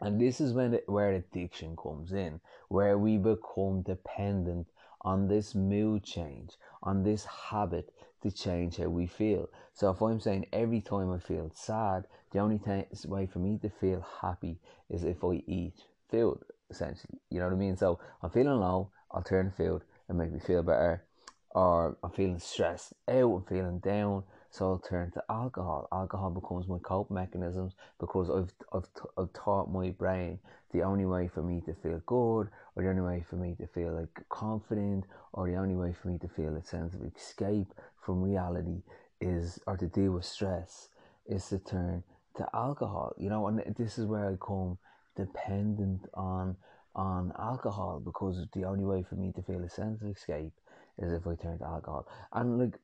And 0.00 0.20
this 0.20 0.40
is 0.40 0.52
when 0.52 0.74
it, 0.74 0.84
where 0.86 1.12
addiction 1.12 1.76
comes 1.76 2.12
in, 2.12 2.40
where 2.68 2.98
we 2.98 3.16
become 3.16 3.82
dependent 3.82 4.66
on 5.00 5.28
this 5.28 5.54
mood 5.54 6.04
change, 6.04 6.50
on 6.82 7.02
this 7.02 7.24
habit 7.24 7.92
to 8.22 8.30
change 8.30 8.76
how 8.76 8.88
we 8.88 9.06
feel. 9.06 9.48
So 9.72 9.90
if 9.90 10.00
I'm 10.02 10.20
saying 10.20 10.46
every 10.52 10.80
time 10.80 11.12
I 11.12 11.18
feel 11.18 11.50
sad, 11.54 12.04
the 12.32 12.40
only 12.40 12.58
th- 12.58 12.88
way 13.06 13.26
for 13.26 13.38
me 13.38 13.58
to 13.62 13.70
feel 13.70 14.04
happy 14.20 14.58
is 14.90 15.04
if 15.04 15.24
I 15.24 15.42
eat 15.46 15.74
food, 16.10 16.40
essentially. 16.70 17.18
You 17.30 17.38
know 17.38 17.46
what 17.46 17.54
I 17.54 17.58
mean? 17.58 17.76
So 17.76 17.98
I'm 18.22 18.30
feeling 18.30 18.60
low, 18.60 18.90
I'll 19.10 19.22
turn 19.22 19.50
food 19.56 19.82
and 20.08 20.18
make 20.18 20.32
me 20.32 20.40
feel 20.40 20.62
better. 20.62 21.04
Or 21.50 21.96
I'm 22.02 22.10
feeling 22.10 22.38
stressed 22.38 22.92
out, 23.08 23.34
I'm 23.34 23.44
feeling 23.44 23.78
down, 23.78 24.24
so 24.50 24.66
I'll 24.66 24.78
turn 24.78 25.10
to 25.12 25.22
alcohol. 25.28 25.88
Alcohol 25.92 26.30
becomes 26.30 26.68
my 26.68 26.78
cope 26.78 27.10
mechanisms 27.10 27.74
because 27.98 28.30
I've, 28.30 28.52
I've, 28.72 28.92
t- 28.94 29.10
I've 29.18 29.32
taught 29.32 29.72
my 29.72 29.90
brain 29.90 30.38
the 30.72 30.82
only 30.82 31.06
way 31.06 31.28
for 31.28 31.42
me 31.42 31.62
to 31.66 31.74
feel 31.74 32.00
good, 32.06 32.48
or 32.74 32.82
the 32.82 32.88
only 32.88 33.02
way 33.02 33.24
for 33.28 33.36
me 33.36 33.54
to 33.60 33.66
feel 33.66 33.92
like 33.92 34.24
confident, 34.28 35.04
or 35.32 35.48
the 35.48 35.56
only 35.56 35.74
way 35.74 35.92
for 35.92 36.08
me 36.08 36.18
to 36.18 36.28
feel 36.28 36.56
a 36.56 36.62
sense 36.62 36.94
of 36.94 37.02
escape 37.02 37.72
from 38.04 38.22
reality 38.22 38.82
is, 39.20 39.58
or 39.66 39.76
to 39.76 39.86
deal 39.86 40.12
with 40.12 40.24
stress, 40.24 40.88
is 41.26 41.48
to 41.48 41.58
turn 41.58 42.02
to 42.36 42.46
alcohol. 42.54 43.14
You 43.16 43.30
know, 43.30 43.46
and 43.46 43.62
this 43.76 43.98
is 43.98 44.06
where 44.06 44.28
I 44.28 44.36
come 44.44 44.78
dependent 45.16 46.02
on 46.14 46.56
on 46.94 47.30
alcohol 47.38 48.00
because 48.02 48.46
the 48.54 48.64
only 48.64 48.84
way 48.84 49.02
for 49.02 49.16
me 49.16 49.30
to 49.30 49.42
feel 49.42 49.62
a 49.62 49.68
sense 49.68 50.00
of 50.00 50.08
escape 50.08 50.52
is 50.98 51.12
if 51.12 51.26
I 51.26 51.34
turn 51.34 51.58
to 51.58 51.64
alcohol. 51.66 52.08
And 52.32 52.58
like 52.58 52.78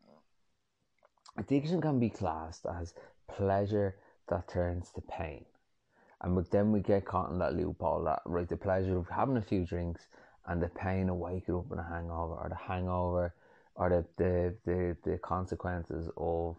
Addiction 1.39 1.81
can 1.81 1.99
be 1.99 2.11
classed 2.11 2.67
as 2.67 2.95
pleasure 3.29 3.97
that 4.29 4.49
turns 4.49 4.91
to 4.95 5.01
pain. 5.01 5.45
And 6.21 6.45
then 6.51 6.71
we 6.71 6.81
get 6.81 7.05
caught 7.05 7.31
in 7.31 7.39
that 7.39 7.55
loophole 7.55 8.05
that, 8.05 8.23
right, 8.27 8.49
the 8.49 8.57
pleasure 8.57 8.97
of 8.97 9.09
having 9.09 9.37
a 9.37 9.43
few 9.43 9.65
drinks 9.65 10.07
and 10.47 10.63
the 10.63 10.69
pain 10.69 11.09
of 11.09 11.17
waking 11.17 11.55
up 11.57 11.73
in 11.73 11.79
a 11.79 11.83
hangover 11.83 12.35
or 12.35 12.49
the 12.49 12.55
hangover 12.55 13.35
or 13.75 13.89
the, 13.89 14.05
the, 14.23 14.55
the, 14.65 14.97
the 15.05 15.19
consequences 15.19 16.11
of 16.17 16.57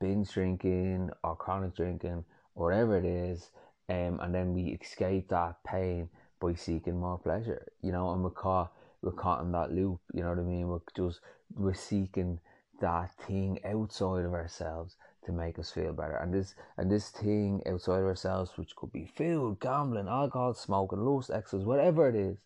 binge 0.00 0.32
drinking 0.32 1.10
or 1.22 1.36
chronic 1.36 1.76
drinking, 1.76 2.24
whatever 2.54 2.96
it 2.98 3.04
is, 3.04 3.50
um, 3.88 4.20
and 4.20 4.34
then 4.34 4.52
we 4.52 4.78
escape 4.80 5.28
that 5.28 5.62
pain 5.64 6.08
by 6.40 6.54
seeking 6.54 6.98
more 6.98 7.18
pleasure, 7.18 7.66
you 7.82 7.92
know, 7.92 8.12
and 8.12 8.22
we're 8.22 8.30
caught, 8.30 8.72
we're 9.02 9.12
caught 9.12 9.42
in 9.42 9.52
that 9.52 9.72
loop, 9.72 10.00
you 10.12 10.22
know 10.22 10.30
what 10.30 10.38
I 10.38 10.42
mean? 10.42 10.68
We're 10.68 10.80
just, 10.96 11.20
we're 11.54 11.74
seeking 11.74 12.40
that 12.80 13.12
thing 13.26 13.58
outside 13.64 14.24
of 14.24 14.34
ourselves 14.34 14.96
to 15.24 15.32
make 15.32 15.58
us 15.58 15.70
feel 15.70 15.92
better. 15.92 16.16
And 16.16 16.32
this 16.32 16.54
and 16.76 16.90
this 16.90 17.10
thing 17.10 17.62
outside 17.66 18.00
of 18.00 18.06
ourselves, 18.06 18.52
which 18.56 18.74
could 18.76 18.92
be 18.92 19.10
food, 19.16 19.58
gambling, 19.60 20.08
alcohol, 20.08 20.54
smoking, 20.54 21.04
lust, 21.04 21.30
exercise, 21.30 21.66
whatever 21.66 22.08
it 22.08 22.14
is, 22.14 22.38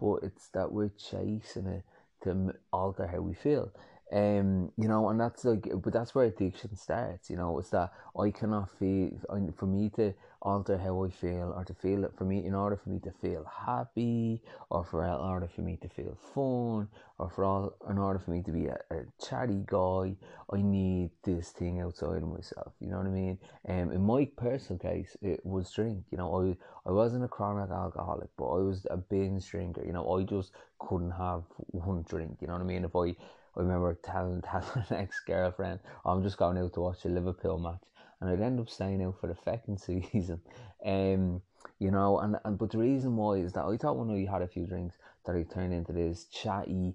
but 0.00 0.16
it's 0.22 0.48
that 0.48 0.70
we're 0.72 0.90
chasing 0.98 1.66
it 1.66 1.84
to 2.22 2.54
alter 2.72 3.06
how 3.06 3.20
we 3.20 3.34
feel. 3.34 3.72
Um, 4.12 4.70
you 4.76 4.86
know, 4.86 5.08
and 5.08 5.18
that's 5.18 5.44
like, 5.44 5.68
but 5.82 5.92
that's 5.92 6.14
where 6.14 6.26
addiction 6.26 6.76
starts. 6.76 7.28
You 7.28 7.36
know, 7.36 7.58
it's 7.58 7.70
that 7.70 7.92
I 8.18 8.30
cannot 8.30 8.70
feel 8.78 9.10
for 9.56 9.66
me 9.66 9.90
to 9.96 10.14
alter 10.46 10.78
how 10.78 11.04
I 11.04 11.10
feel 11.10 11.52
or 11.56 11.64
to 11.64 11.74
feel 11.74 12.04
it 12.04 12.12
for 12.16 12.24
me 12.24 12.46
in 12.46 12.54
order 12.54 12.76
for 12.76 12.88
me 12.90 13.00
to 13.00 13.10
feel 13.10 13.44
happy 13.66 14.40
or 14.70 14.84
for 14.84 15.04
in 15.04 15.10
order 15.10 15.48
for 15.48 15.62
me 15.62 15.76
to 15.82 15.88
feel 15.88 16.16
fun 16.34 16.88
or 17.18 17.28
for 17.28 17.44
all 17.44 17.76
in 17.90 17.98
order 17.98 18.20
for 18.20 18.30
me 18.30 18.42
to 18.42 18.52
be 18.52 18.66
a, 18.66 18.78
a 18.92 19.02
chatty 19.20 19.64
guy 19.66 20.14
I 20.52 20.62
need 20.62 21.10
this 21.24 21.50
thing 21.50 21.80
outside 21.80 22.22
of 22.22 22.28
myself 22.28 22.72
you 22.80 22.88
know 22.88 22.98
what 22.98 23.08
I 23.08 23.10
mean? 23.10 23.38
Um, 23.68 23.90
in 23.90 24.02
my 24.02 24.28
personal 24.36 24.78
case 24.78 25.16
it 25.20 25.44
was 25.44 25.72
drink 25.72 26.04
you 26.12 26.18
know 26.18 26.30
I, 26.40 26.88
I 26.88 26.92
wasn't 26.92 27.24
a 27.24 27.28
chronic 27.28 27.72
alcoholic 27.72 28.28
but 28.38 28.48
I 28.48 28.60
was 28.62 28.86
a 28.88 28.96
binge 28.96 29.50
drinker 29.50 29.84
you 29.84 29.92
know 29.92 30.08
I 30.16 30.22
just 30.22 30.52
couldn't 30.78 31.10
have 31.10 31.42
one 31.72 32.04
drink 32.08 32.38
you 32.40 32.46
know 32.46 32.52
what 32.52 32.62
I 32.62 32.66
mean? 32.66 32.84
If 32.84 32.94
I 32.94 33.16
I 33.56 33.60
remember 33.62 33.98
telling, 34.04 34.42
telling 34.50 34.86
an 34.90 34.96
ex-girlfriend 34.96 35.80
oh, 36.04 36.12
I'm 36.12 36.22
just 36.22 36.36
going 36.36 36.58
out 36.58 36.74
to 36.74 36.80
watch 36.80 37.04
a 37.04 37.08
Liverpool 37.08 37.58
match 37.58 37.80
and 38.20 38.30
I'd 38.30 38.40
end 38.40 38.60
up 38.60 38.68
staying 38.68 39.02
out 39.02 39.20
for 39.20 39.26
the 39.26 39.36
second 39.44 39.78
season. 40.12 40.40
Um, 40.84 41.42
you 41.78 41.90
know, 41.90 42.20
and, 42.20 42.36
and 42.44 42.58
but 42.58 42.70
the 42.70 42.78
reason 42.78 43.16
why 43.16 43.34
is 43.34 43.52
that 43.52 43.64
I 43.64 43.76
thought 43.76 43.96
when 43.96 44.10
I 44.10 44.30
had 44.30 44.42
a 44.42 44.48
few 44.48 44.66
drinks 44.66 44.96
that 45.24 45.36
I 45.36 45.42
turned 45.42 45.74
into 45.74 45.92
this 45.92 46.24
chatty, 46.26 46.94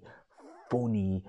funny, 0.70 1.22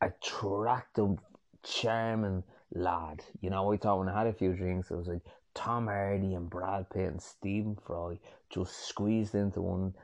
attractive, 0.00 1.18
charming 1.62 2.42
lad. 2.74 3.22
You 3.40 3.50
know, 3.50 3.72
I 3.72 3.76
thought 3.76 4.00
when 4.00 4.08
I 4.08 4.18
had 4.18 4.26
a 4.26 4.32
few 4.32 4.52
drinks, 4.52 4.90
it 4.90 4.96
was 4.96 5.08
like 5.08 5.22
Tom 5.54 5.86
Hardy 5.86 6.34
and 6.34 6.50
Brad 6.50 6.90
Pitt 6.90 7.10
and 7.10 7.22
Stephen 7.22 7.76
Fry 7.86 8.18
just 8.50 8.88
squeezed 8.88 9.34
into 9.34 9.62
one 9.62 9.94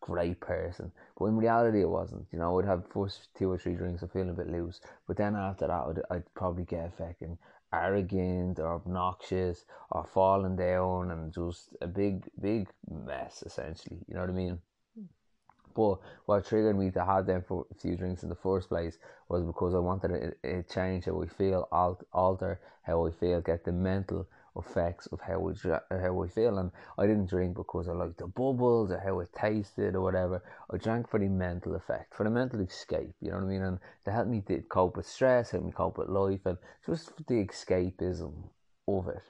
great 0.00 0.40
person. 0.40 0.92
But 1.18 1.26
in 1.26 1.36
reality, 1.36 1.80
it 1.80 1.88
wasn't. 1.88 2.26
You 2.32 2.38
know, 2.38 2.58
I'd 2.58 2.66
have 2.66 2.84
first 2.92 3.28
two 3.36 3.50
or 3.50 3.58
three 3.58 3.74
drinks, 3.74 4.02
I 4.02 4.06
feel 4.06 4.28
a 4.28 4.32
bit 4.32 4.50
loose. 4.50 4.80
But 5.06 5.16
then 5.16 5.34
after 5.34 5.66
that, 5.66 5.72
I'd, 5.72 6.16
I'd 6.16 6.34
probably 6.34 6.64
get 6.64 6.86
a 6.86 6.90
fucking 6.90 7.38
arrogant 7.72 8.58
or 8.58 8.74
obnoxious 8.74 9.64
or 9.90 10.04
falling 10.04 10.56
down 10.56 11.10
and 11.10 11.32
just 11.32 11.74
a 11.80 11.86
big, 11.86 12.28
big 12.40 12.68
mess, 12.90 13.42
essentially. 13.46 13.98
You 14.08 14.14
know 14.14 14.20
what 14.20 14.30
I 14.30 14.34
mean? 14.34 14.58
But 15.74 16.00
what 16.26 16.44
triggered 16.46 16.78
me 16.78 16.90
to 16.90 17.04
have 17.04 17.26
them 17.26 17.42
for 17.42 17.66
a 17.70 17.74
few 17.74 17.96
drinks 17.96 18.22
in 18.22 18.28
the 18.28 18.34
first 18.34 18.68
place 18.68 18.98
was 19.28 19.42
because 19.42 19.74
I 19.74 19.78
wanted 19.78 20.34
to 20.42 20.62
change 20.64 21.06
how 21.06 21.22
I 21.22 21.26
feel, 21.26 21.66
alter 22.12 22.60
how 22.82 23.06
I 23.06 23.10
feel, 23.10 23.40
get 23.40 23.64
the 23.64 23.72
mental 23.72 24.26
effects 24.56 25.06
of 25.12 25.20
how 25.20 25.48
I, 25.48 25.96
how 25.96 26.22
I 26.22 26.28
feel. 26.28 26.58
And 26.58 26.70
I 26.98 27.06
didn't 27.06 27.30
drink 27.30 27.56
because 27.56 27.88
I 27.88 27.92
liked 27.92 28.18
the 28.18 28.26
bubbles 28.26 28.90
or 28.90 29.00
how 29.00 29.20
it 29.20 29.30
tasted 29.32 29.94
or 29.94 30.02
whatever. 30.02 30.42
I 30.72 30.76
drank 30.76 31.08
for 31.08 31.18
the 31.18 31.28
mental 31.28 31.74
effect, 31.74 32.14
for 32.14 32.24
the 32.24 32.30
mental 32.30 32.60
escape, 32.60 33.14
you 33.20 33.30
know 33.30 33.36
what 33.36 33.44
I 33.44 33.48
mean? 33.48 33.62
And 33.62 33.78
to 34.04 34.10
help 34.10 34.28
me 34.28 34.42
cope 34.68 34.96
with 34.96 35.06
stress, 35.06 35.50
help 35.50 35.64
me 35.64 35.72
cope 35.72 35.98
with 35.98 36.08
life, 36.08 36.40
and 36.44 36.58
just 36.86 37.16
the 37.26 37.44
escapism 37.44 38.32
of 38.88 39.08
it. 39.08 39.22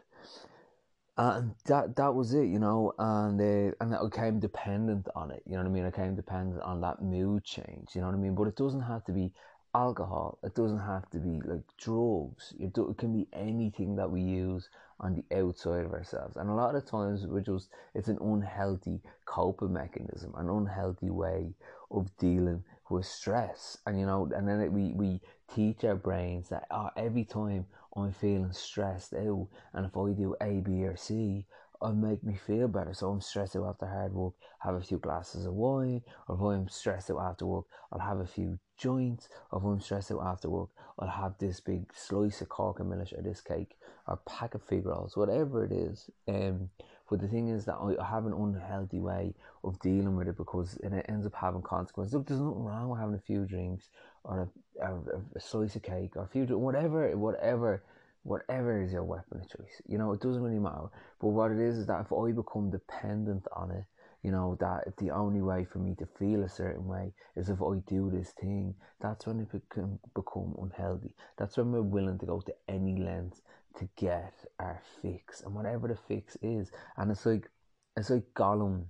And 1.18 1.54
that 1.66 1.94
that 1.96 2.14
was 2.14 2.32
it, 2.32 2.46
you 2.46 2.58
know, 2.58 2.94
and 2.98 3.38
uh, 3.38 3.74
and 3.80 3.94
I 3.94 4.02
became 4.02 4.40
dependent 4.40 5.08
on 5.14 5.30
it, 5.30 5.42
you 5.44 5.52
know 5.52 5.58
what 5.58 5.68
I 5.68 5.72
mean? 5.72 5.84
I 5.84 5.90
became 5.90 6.16
dependent 6.16 6.62
on 6.62 6.80
that 6.80 7.02
mood 7.02 7.44
change, 7.44 7.90
you 7.94 8.00
know 8.00 8.06
what 8.06 8.16
I 8.16 8.18
mean? 8.18 8.34
But 8.34 8.48
it 8.48 8.56
doesn't 8.56 8.80
have 8.80 9.04
to 9.04 9.12
be 9.12 9.30
alcohol. 9.74 10.38
It 10.42 10.54
doesn't 10.54 10.80
have 10.80 11.08
to 11.10 11.18
be 11.18 11.40
like 11.44 11.62
drugs. 11.78 12.54
It, 12.58 12.74
can 12.98 13.12
be 13.12 13.26
anything 13.32 13.96
that 13.96 14.10
we 14.10 14.20
use 14.20 14.68
on 15.00 15.14
the 15.14 15.36
outside 15.36 15.84
of 15.84 15.92
ourselves. 15.92 16.36
And 16.36 16.48
a 16.48 16.54
lot 16.54 16.74
of 16.74 16.86
times 16.86 17.26
we're 17.26 17.40
just, 17.40 17.68
it's 17.94 18.08
an 18.08 18.18
unhealthy 18.20 19.00
coping 19.24 19.72
mechanism, 19.72 20.34
an 20.36 20.48
unhealthy 20.48 21.10
way 21.10 21.54
of 21.90 22.16
dealing 22.18 22.64
with 22.88 23.06
stress. 23.06 23.78
And 23.86 23.98
you 23.98 24.06
know, 24.06 24.30
and 24.34 24.46
then 24.46 24.60
it, 24.60 24.72
we, 24.72 24.92
we 24.92 25.20
teach 25.54 25.84
our 25.84 25.96
brains 25.96 26.48
that 26.50 26.66
oh, 26.70 26.90
every 26.96 27.24
time 27.24 27.66
I'm 27.96 28.12
feeling 28.12 28.52
stressed 28.52 29.14
out, 29.14 29.48
and 29.74 29.86
if 29.86 29.96
I 29.96 30.12
do 30.12 30.34
A, 30.40 30.60
B, 30.60 30.84
or 30.84 30.96
C, 30.96 31.44
it'll 31.82 31.96
make 31.96 32.22
me 32.22 32.34
feel 32.34 32.68
better. 32.68 32.94
So 32.94 33.10
I'm 33.10 33.20
stressed 33.20 33.56
out 33.56 33.68
after 33.68 33.86
hard 33.86 34.12
work, 34.12 34.34
have 34.60 34.74
a 34.74 34.80
few 34.80 34.98
glasses 34.98 35.46
of 35.46 35.54
wine, 35.54 36.02
or 36.28 36.36
if 36.36 36.40
I'm 36.40 36.68
stressed 36.68 37.10
out 37.10 37.20
after 37.20 37.46
work, 37.46 37.64
I'll 37.92 38.00
have 38.00 38.20
a 38.20 38.26
few 38.26 38.58
joints, 38.76 39.28
or 39.50 39.60
if 39.60 39.64
I'm 39.64 39.80
stressed 39.80 40.12
out 40.12 40.22
after 40.24 40.48
work, 40.48 40.70
I'll 40.98 41.08
have 41.08 41.34
this 41.38 41.60
big 41.60 41.92
slice 41.94 42.40
of 42.40 42.48
cork 42.48 42.80
and 42.80 42.92
or 42.92 43.22
this 43.22 43.40
cake 43.40 43.76
or 44.06 44.18
pack 44.26 44.54
of 44.54 44.62
fig 44.62 44.86
rolls, 44.86 45.16
whatever 45.16 45.64
it 45.64 45.72
is. 45.72 46.10
Um, 46.28 46.70
but 47.08 47.20
the 47.20 47.28
thing 47.28 47.48
is 47.48 47.66
that 47.66 47.74
I 47.74 48.04
have 48.08 48.24
an 48.24 48.32
unhealthy 48.32 48.98
way 48.98 49.34
of 49.64 49.78
dealing 49.80 50.16
with 50.16 50.28
it 50.28 50.36
because 50.36 50.78
and 50.82 50.94
it 50.94 51.04
ends 51.08 51.26
up 51.26 51.34
having 51.34 51.60
consequences. 51.60 52.14
Look, 52.14 52.26
there's 52.26 52.40
nothing 52.40 52.64
wrong 52.64 52.88
with 52.88 53.00
having 53.00 53.14
a 53.14 53.18
few 53.18 53.44
drinks 53.44 53.90
or 54.24 54.48
a, 54.80 54.86
a, 54.86 54.98
a 55.36 55.40
slice 55.40 55.76
of 55.76 55.82
cake 55.82 56.16
or 56.16 56.22
a 56.22 56.26
few 56.26 56.46
whatever, 56.56 57.14
whatever 57.16 57.82
whatever 58.22 58.82
is 58.82 58.92
your 58.92 59.04
weapon 59.04 59.40
of 59.40 59.48
choice. 59.48 59.80
You 59.86 59.98
know, 59.98 60.12
it 60.12 60.20
doesn't 60.20 60.42
really 60.42 60.58
matter. 60.58 60.88
But 61.20 61.28
what 61.28 61.50
it 61.50 61.58
is 61.58 61.78
is 61.78 61.86
that 61.86 62.00
if 62.00 62.12
I 62.12 62.32
become 62.32 62.70
dependent 62.70 63.46
on 63.54 63.70
it, 63.70 63.84
you 64.22 64.30
know, 64.30 64.56
that 64.60 64.96
the 64.98 65.10
only 65.10 65.42
way 65.42 65.64
for 65.64 65.78
me 65.78 65.96
to 65.98 66.06
feel 66.18 66.44
a 66.44 66.48
certain 66.48 66.86
way 66.86 67.12
is 67.34 67.48
if 67.48 67.60
I 67.60 67.78
do 67.88 68.08
this 68.10 68.30
thing, 68.40 68.74
that's 69.00 69.26
when 69.26 69.40
it 69.40 69.48
can 69.68 69.98
become 70.14 70.54
unhealthy. 70.60 71.14
That's 71.36 71.56
when 71.56 71.72
we're 71.72 71.82
willing 71.82 72.18
to 72.20 72.26
go 72.26 72.40
to 72.40 72.54
any 72.68 72.96
length 72.96 73.40
to 73.78 73.88
get 73.96 74.34
our 74.60 74.80
fix 75.00 75.40
and 75.40 75.54
whatever 75.54 75.88
the 75.88 75.96
fix 75.96 76.36
is. 76.40 76.70
And 76.96 77.10
it's 77.10 77.26
like 77.26 77.50
it's 77.96 78.10
like 78.10 78.32
Gollum 78.34 78.84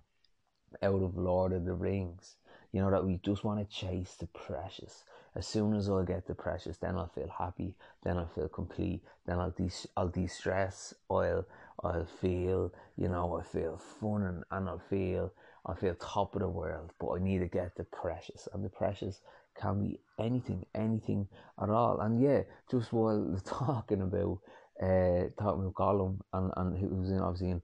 out 0.82 1.02
of 1.02 1.16
Lord 1.16 1.52
of 1.52 1.64
the 1.64 1.74
Rings. 1.74 2.36
You 2.72 2.80
know, 2.80 2.90
that 2.90 3.04
we 3.04 3.20
just 3.22 3.44
want 3.44 3.60
to 3.60 3.74
chase 3.76 4.16
the 4.18 4.26
precious. 4.26 5.04
As 5.34 5.46
soon 5.46 5.74
as 5.74 5.88
I 5.88 6.02
get 6.04 6.26
the 6.26 6.34
precious, 6.34 6.76
then 6.76 6.96
I'll 6.96 7.08
feel 7.08 7.28
happy, 7.38 7.74
then 8.02 8.18
I'll 8.18 8.26
feel 8.26 8.48
complete, 8.48 9.02
then 9.26 9.38
I'll 9.38 9.50
de 9.50 9.70
I'll 9.96 10.08
de 10.08 10.26
stress, 10.26 10.94
I'll 11.10 11.46
I'll 11.82 12.06
feel, 12.06 12.72
you 12.96 13.08
know, 13.08 13.38
I 13.38 13.42
feel 13.42 13.78
fun 13.78 14.22
and, 14.22 14.44
and 14.50 14.68
I'll 14.68 14.78
feel 14.78 15.32
I 15.64 15.74
feel 15.74 15.94
top 15.94 16.34
of 16.34 16.40
the 16.42 16.48
world, 16.48 16.92
but 16.98 17.12
I 17.12 17.18
need 17.18 17.38
to 17.38 17.46
get 17.46 17.76
the 17.76 17.84
precious. 17.84 18.48
And 18.52 18.64
the 18.64 18.68
precious 18.68 19.20
can 19.54 19.80
be 19.80 20.00
anything, 20.18 20.66
anything 20.74 21.28
at 21.60 21.70
all. 21.70 22.00
And 22.00 22.20
yeah, 22.20 22.42
just 22.70 22.92
while 22.92 23.40
talking 23.44 24.02
about 24.02 24.38
uh, 24.82 25.28
talking 25.38 25.62
about 25.62 25.74
Gollum 25.74 26.18
and, 26.32 26.50
and 26.56 26.76
who 26.76 26.88
was 26.88 27.10
in 27.10 27.20
obviously 27.20 27.50
in 27.50 27.62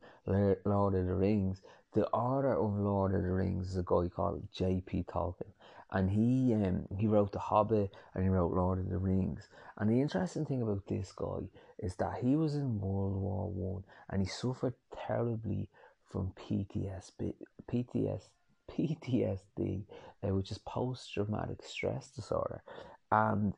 Lord 0.64 0.94
of 0.94 1.06
the 1.06 1.14
Rings, 1.14 1.62
the 1.94 2.06
author 2.08 2.52
of 2.52 2.78
Lord 2.78 3.14
of 3.14 3.22
the 3.22 3.32
Rings 3.32 3.70
is 3.70 3.76
a 3.76 3.82
guy 3.82 4.08
called 4.08 4.46
J.P. 4.52 5.04
Tolkien, 5.08 5.52
and 5.90 6.10
he 6.10 6.54
um, 6.54 6.86
he 6.96 7.06
wrote 7.06 7.32
The 7.32 7.38
Hobbit 7.38 7.94
and 8.14 8.22
he 8.22 8.28
wrote 8.28 8.52
Lord 8.52 8.78
of 8.78 8.88
the 8.90 8.98
Rings. 8.98 9.48
And 9.78 9.88
the 9.90 10.00
interesting 10.00 10.44
thing 10.44 10.62
about 10.62 10.86
this 10.86 11.12
guy 11.12 11.48
is 11.78 11.94
that 11.96 12.18
he 12.22 12.36
was 12.36 12.54
in 12.54 12.80
World 12.80 13.16
War 13.16 13.48
One 13.48 13.84
and 14.10 14.20
he 14.20 14.28
suffered 14.28 14.74
terribly 15.06 15.68
from 16.10 16.32
PTSD, 16.36 17.34
PTS, 17.70 18.22
PTSD, 18.70 19.84
uh, 20.22 20.34
which 20.34 20.50
is 20.50 20.58
post 20.58 21.12
traumatic 21.12 21.62
stress 21.62 22.08
disorder, 22.08 22.62
and 23.10 23.54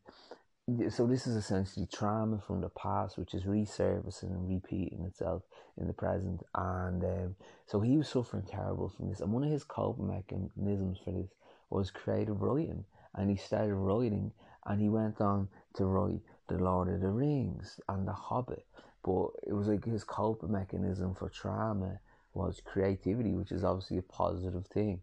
so 0.91 1.07
this 1.07 1.27
is 1.27 1.37
essentially 1.37 1.87
trauma 1.87 2.39
from 2.47 2.61
the 2.61 2.69
past, 2.71 3.17
which 3.17 3.35
is 3.35 3.45
resurfacing 3.45 4.31
and 4.31 4.49
repeating 4.49 5.05
itself 5.07 5.43
in 5.79 5.87
the 5.87 5.93
present. 5.93 6.43
And 6.55 7.05
um, 7.05 7.37
so 7.67 7.81
he 7.81 7.97
was 7.97 8.09
suffering 8.09 8.45
terrible 8.47 8.89
from 8.89 9.09
this. 9.09 9.21
And 9.21 9.33
one 9.33 9.45
of 9.45 9.51
his 9.51 9.65
coping 9.65 10.09
mechanisms 10.09 10.99
for 11.05 11.13
this 11.13 11.31
was 11.71 11.91
creative 11.91 12.43
writing. 12.43 12.85
And 13.15 13.31
he 13.31 13.37
started 13.37 13.75
writing, 13.75 14.33
and 14.67 14.81
he 14.81 14.89
went 14.89 15.21
on 15.21 15.49
to 15.77 15.87
write 15.87 16.21
The 16.49 16.59
Lord 16.59 16.89
of 16.89 17.01
the 17.01 17.11
Rings 17.11 17.81
and 17.89 18.07
The 18.07 18.13
Hobbit. 18.13 18.67
But 19.03 19.29
it 19.47 19.53
was 19.53 19.69
like 19.69 19.85
his 19.85 20.05
coping 20.05 20.53
mechanism 20.53 21.15
for 21.15 21.31
trauma 21.31 22.01
was 22.35 22.61
creativity, 22.65 23.35
which 23.35 23.51
is 23.51 23.65
obviously 23.65 23.99
a 23.99 24.03
positive 24.03 24.67
thing. 24.67 25.01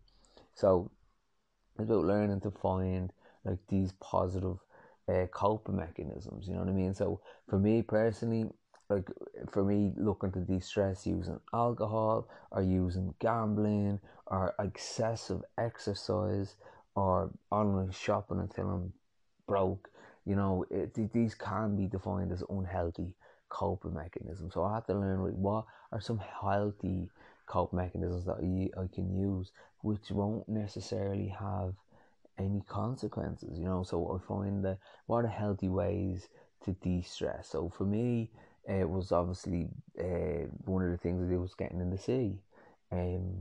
So 0.53 0.91
it's 1.79 1.89
about 1.89 2.05
learning 2.05 2.41
to 2.41 2.51
find 2.51 3.11
like 3.43 3.59
these 3.69 3.93
positive 3.99 4.57
uh, 5.07 5.25
coping 5.31 5.77
mechanisms. 5.77 6.47
You 6.47 6.53
know 6.53 6.61
what 6.61 6.69
I 6.69 6.73
mean? 6.73 6.93
So 6.93 7.21
for 7.49 7.59
me 7.59 7.81
personally, 7.81 8.49
like 8.89 9.09
for 9.51 9.63
me, 9.63 9.93
looking 9.97 10.31
to 10.31 10.39
de-stress 10.39 11.05
using 11.05 11.39
alcohol 11.53 12.29
or 12.51 12.61
using 12.61 13.13
gambling 13.19 13.99
or 14.27 14.55
excessive 14.59 15.41
exercise 15.57 16.55
or 16.95 17.29
online 17.51 17.91
shopping 17.91 18.39
until 18.39 18.69
I'm 18.69 18.93
broke. 19.47 19.89
You 20.25 20.35
know, 20.35 20.65
it, 20.69 20.93
these 21.13 21.35
can 21.35 21.75
be 21.75 21.87
defined 21.87 22.31
as 22.31 22.43
unhealthy 22.49 23.13
coping 23.49 23.93
mechanisms. 23.93 24.53
So 24.53 24.63
I 24.63 24.75
have 24.75 24.87
to 24.87 24.93
learn 24.93 25.23
like, 25.23 25.33
what 25.33 25.65
are 25.91 26.01
some 26.01 26.19
healthy 26.41 27.09
coping 27.45 27.77
mechanisms 27.77 28.25
that 28.25 28.37
I, 28.41 28.81
I 28.81 28.87
can 28.93 29.17
use, 29.17 29.51
which 29.81 30.11
won't 30.11 30.47
necessarily 30.49 31.27
have 31.27 31.73
any 32.37 32.61
consequences, 32.67 33.57
you 33.59 33.65
know. 33.65 33.83
So 33.83 34.15
I 34.15 34.27
find 34.27 34.63
that 34.65 34.79
what 35.07 35.25
are 35.25 35.29
healthy 35.29 35.69
ways 35.69 36.27
to 36.65 36.73
de 36.73 37.01
stress. 37.01 37.49
So 37.49 37.69
for 37.69 37.85
me, 37.85 38.31
it 38.67 38.89
was 38.89 39.11
obviously 39.11 39.69
uh, 39.99 40.47
one 40.65 40.83
of 40.83 40.91
the 40.91 40.97
things 40.97 41.23
I 41.23 41.29
did 41.29 41.39
was 41.39 41.55
getting 41.55 41.81
in 41.81 41.89
the 41.89 41.97
sea. 41.97 42.35
Um, 42.91 43.35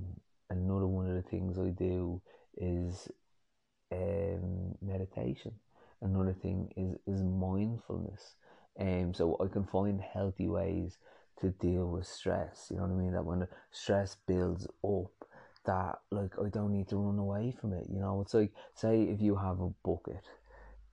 another 0.51 0.87
one 0.87 1.09
of 1.09 1.15
the 1.15 1.29
things 1.29 1.59
I 1.59 1.71
do 1.71 2.21
is 2.57 3.09
um, 3.93 4.75
meditation. 4.81 5.53
Another 6.03 6.35
thing 6.35 6.73
is 6.77 6.97
is 7.07 7.23
mindfulness. 7.23 8.37
Um, 8.79 9.15
so 9.15 9.37
I 9.41 9.47
can 9.51 9.65
find 9.65 10.01
healthy 10.01 10.49
ways 10.49 10.99
to 11.41 11.51
deal 11.51 11.87
with 11.87 12.07
stress. 12.07 12.69
You 12.71 12.77
know 12.77 12.83
what 12.83 12.93
I 12.93 12.95
mean? 12.95 13.13
That 13.13 13.25
when 13.25 13.49
stress 13.71 14.17
builds 14.27 14.67
up, 14.85 15.26
that 15.67 15.99
like 16.11 16.33
I 16.39 16.49
don't 16.49 16.73
need 16.73 16.89
to 16.89 16.97
run 16.97 17.19
away 17.19 17.55
from 17.61 17.73
it. 17.73 17.87
You 17.93 18.01
know, 18.01 18.21
it's 18.21 18.35
like 18.35 18.53
say 18.75 19.03
if 19.03 19.21
you 19.21 19.37
have 19.37 19.61
a 19.61 19.71
bucket, 19.85 20.25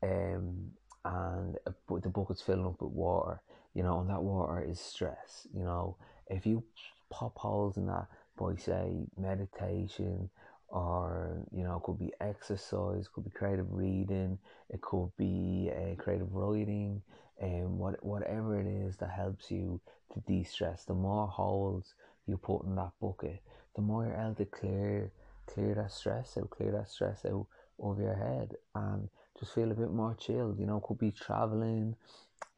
um, 0.01 0.71
and 1.05 1.57
a, 1.65 1.73
the 2.01 2.09
bucket's 2.09 2.41
filling 2.41 2.65
up 2.65 2.81
with 2.81 2.91
water, 2.91 3.41
you 3.73 3.83
know, 3.83 3.99
and 3.99 4.09
that 4.09 4.23
water 4.23 4.63
is 4.63 4.79
stress. 4.79 5.47
You 5.53 5.63
know, 5.63 5.97
if 6.27 6.45
you 6.45 6.63
pop 7.09 7.37
holes 7.37 7.77
in 7.77 7.85
that 7.87 8.07
by 8.37 8.55
say 8.55 9.05
meditation 9.17 10.29
or 10.69 11.37
you 11.51 11.63
know 11.63 11.77
it 11.77 11.83
could 11.83 11.99
be 11.99 12.11
exercise 12.19 13.07
could 13.07 13.23
be 13.23 13.29
creative 13.29 13.71
reading 13.71 14.37
it 14.69 14.81
could 14.81 15.09
be 15.17 15.71
uh, 15.71 15.95
creative 16.01 16.33
writing 16.33 16.99
and 17.39 17.65
um, 17.65 17.77
what 17.77 18.03
whatever 18.03 18.59
it 18.59 18.65
is 18.65 18.97
that 18.97 19.11
helps 19.11 19.51
you 19.51 19.79
to 20.11 20.19
de-stress 20.21 20.83
the 20.85 20.93
more 20.93 21.27
holes 21.27 21.93
you 22.25 22.37
put 22.37 22.65
in 22.65 22.75
that 22.75 22.91
bucket 22.99 23.41
the 23.75 23.81
more 23.81 24.05
you're 24.05 24.15
able 24.15 24.35
to 24.35 24.45
clear 24.45 25.11
clear 25.47 25.75
that 25.75 25.91
stress 25.91 26.37
out, 26.37 26.49
clear 26.49 26.71
that 26.71 26.89
stress 26.89 27.25
out 27.25 27.45
over 27.79 28.01
your 28.01 28.15
head 28.15 28.55
and 28.75 29.09
just 29.39 29.53
feel 29.53 29.71
a 29.71 29.75
bit 29.75 29.91
more 29.91 30.15
chilled. 30.15 30.59
You 30.59 30.65
know, 30.65 30.79
could 30.79 30.97
be 30.99 31.11
traveling, 31.11 31.95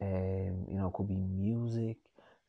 um, 0.00 0.66
you 0.68 0.78
know, 0.78 0.90
could 0.94 1.08
be 1.08 1.16
music, 1.16 1.96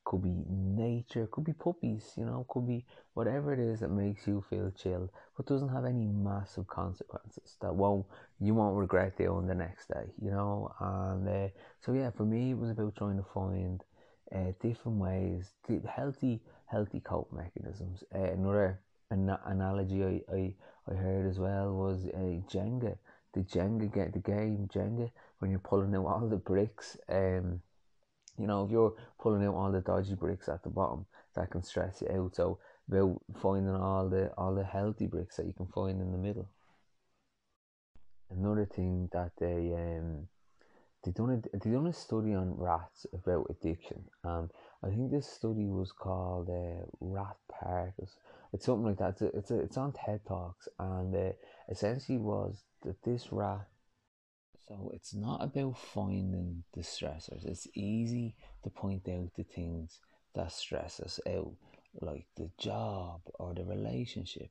could 0.05 0.21
be 0.21 0.35
nature, 0.47 1.27
could 1.31 1.43
be 1.43 1.53
puppies, 1.53 2.13
you 2.17 2.25
know, 2.25 2.45
could 2.49 2.67
be 2.67 2.85
whatever 3.13 3.53
it 3.53 3.59
is 3.59 3.79
that 3.81 3.89
makes 3.89 4.27
you 4.27 4.43
feel 4.49 4.71
chilled, 4.71 5.09
but 5.35 5.45
doesn't 5.47 5.69
have 5.69 5.85
any 5.85 6.07
massive 6.07 6.67
consequences 6.67 7.57
that 7.61 7.73
won't 7.75 8.05
you 8.39 8.53
won't 8.53 8.77
regret 8.77 9.17
doing 9.17 9.47
the 9.47 9.55
next 9.55 9.87
day, 9.89 10.05
you 10.21 10.31
know. 10.31 10.71
And 10.79 11.27
uh, 11.27 11.47
so 11.81 11.93
yeah, 11.93 12.11
for 12.11 12.23
me 12.25 12.51
it 12.51 12.57
was 12.57 12.69
about 12.69 12.95
trying 12.95 13.17
to 13.17 13.25
find 13.33 13.83
uh, 14.33 14.51
different 14.61 14.97
ways, 14.99 15.51
healthy 15.93 16.41
healthy 16.67 16.99
cope 16.99 17.31
mechanisms. 17.33 18.03
Uh, 18.13 18.31
another 18.31 18.79
an- 19.09 19.37
analogy 19.45 20.03
I, 20.03 20.21
I, 20.33 20.53
I 20.89 20.93
heard 20.95 21.29
as 21.29 21.39
well 21.39 21.73
was 21.73 22.05
uh, 22.13 22.39
Jenga. 22.51 22.97
The 23.33 23.41
Jenga 23.41 23.93
get 23.93 24.13
the 24.13 24.19
game 24.19 24.69
Jenga 24.73 25.11
when 25.39 25.51
you're 25.51 25.59
pulling 25.59 25.95
out 25.95 26.05
all 26.05 26.27
the 26.29 26.37
bricks. 26.37 26.97
Um, 27.09 27.61
You 28.39 28.45
know, 28.45 28.65
if 28.65 28.71
you're 28.71 28.93
pulling 29.19 29.43
out 29.45 29.55
all 29.55 29.71
the 29.71 29.81
dodgy 29.81 30.13
bricks 30.13 30.47
at 30.47 30.61
the 30.61 30.69
bottom, 30.69 31.05
that 31.33 31.49
can 31.49 31.63
stress 31.63 32.01
you 32.01 32.09
out. 32.15 32.35
So 32.35 32.59
about 32.87 33.19
finding 33.41 33.75
all 33.75 34.09
the 34.09 34.31
all 34.37 34.53
the 34.53 34.63
healthy 34.63 35.07
bricks 35.07 35.37
that 35.37 35.47
you 35.47 35.53
can 35.53 35.67
find 35.67 35.99
in 35.99 36.11
the 36.11 36.17
middle. 36.17 36.47
Another 38.29 38.65
thing 38.65 39.09
that 39.11 39.31
they 39.39 39.73
um 39.73 40.27
they 41.03 41.11
done 41.11 41.31
a 41.31 41.57
they 41.57 41.71
done 41.71 41.87
a 41.87 41.93
study 41.93 42.33
on 42.35 42.57
rats 42.57 43.07
about 43.11 43.47
addiction. 43.49 44.03
Um, 44.23 44.49
I 44.83 44.89
think 44.89 45.11
this 45.11 45.27
study 45.27 45.67
was 45.67 45.91
called 45.91 46.49
uh, 46.49 46.85
Rat 46.99 47.37
Park. 47.49 47.93
It's, 47.97 48.15
it's 48.53 48.65
something 48.65 48.85
like 48.85 48.97
that. 48.99 49.09
It's 49.09 49.21
a, 49.21 49.37
it's, 49.37 49.51
a, 49.51 49.59
it's 49.59 49.77
on 49.77 49.93
TED 49.93 50.21
Talks, 50.27 50.67
and 50.79 51.15
uh, 51.15 51.31
essentially 51.69 52.17
was 52.17 52.63
that 52.83 53.01
this 53.03 53.31
rat. 53.31 53.67
So 54.67 54.91
it's 54.93 55.13
not 55.15 55.43
about 55.43 55.77
finding 55.77 56.63
the 56.73 56.81
stressors. 56.81 57.45
It's 57.45 57.67
easy 57.73 58.35
to 58.63 58.69
point 58.69 59.07
out 59.07 59.31
the 59.35 59.43
things 59.43 59.99
that 60.35 60.51
stress 60.51 60.99
us 60.99 61.19
out, 61.27 61.53
like 62.01 62.27
the 62.35 62.49
job 62.59 63.21
or 63.35 63.53
the 63.53 63.63
relationship 63.63 64.49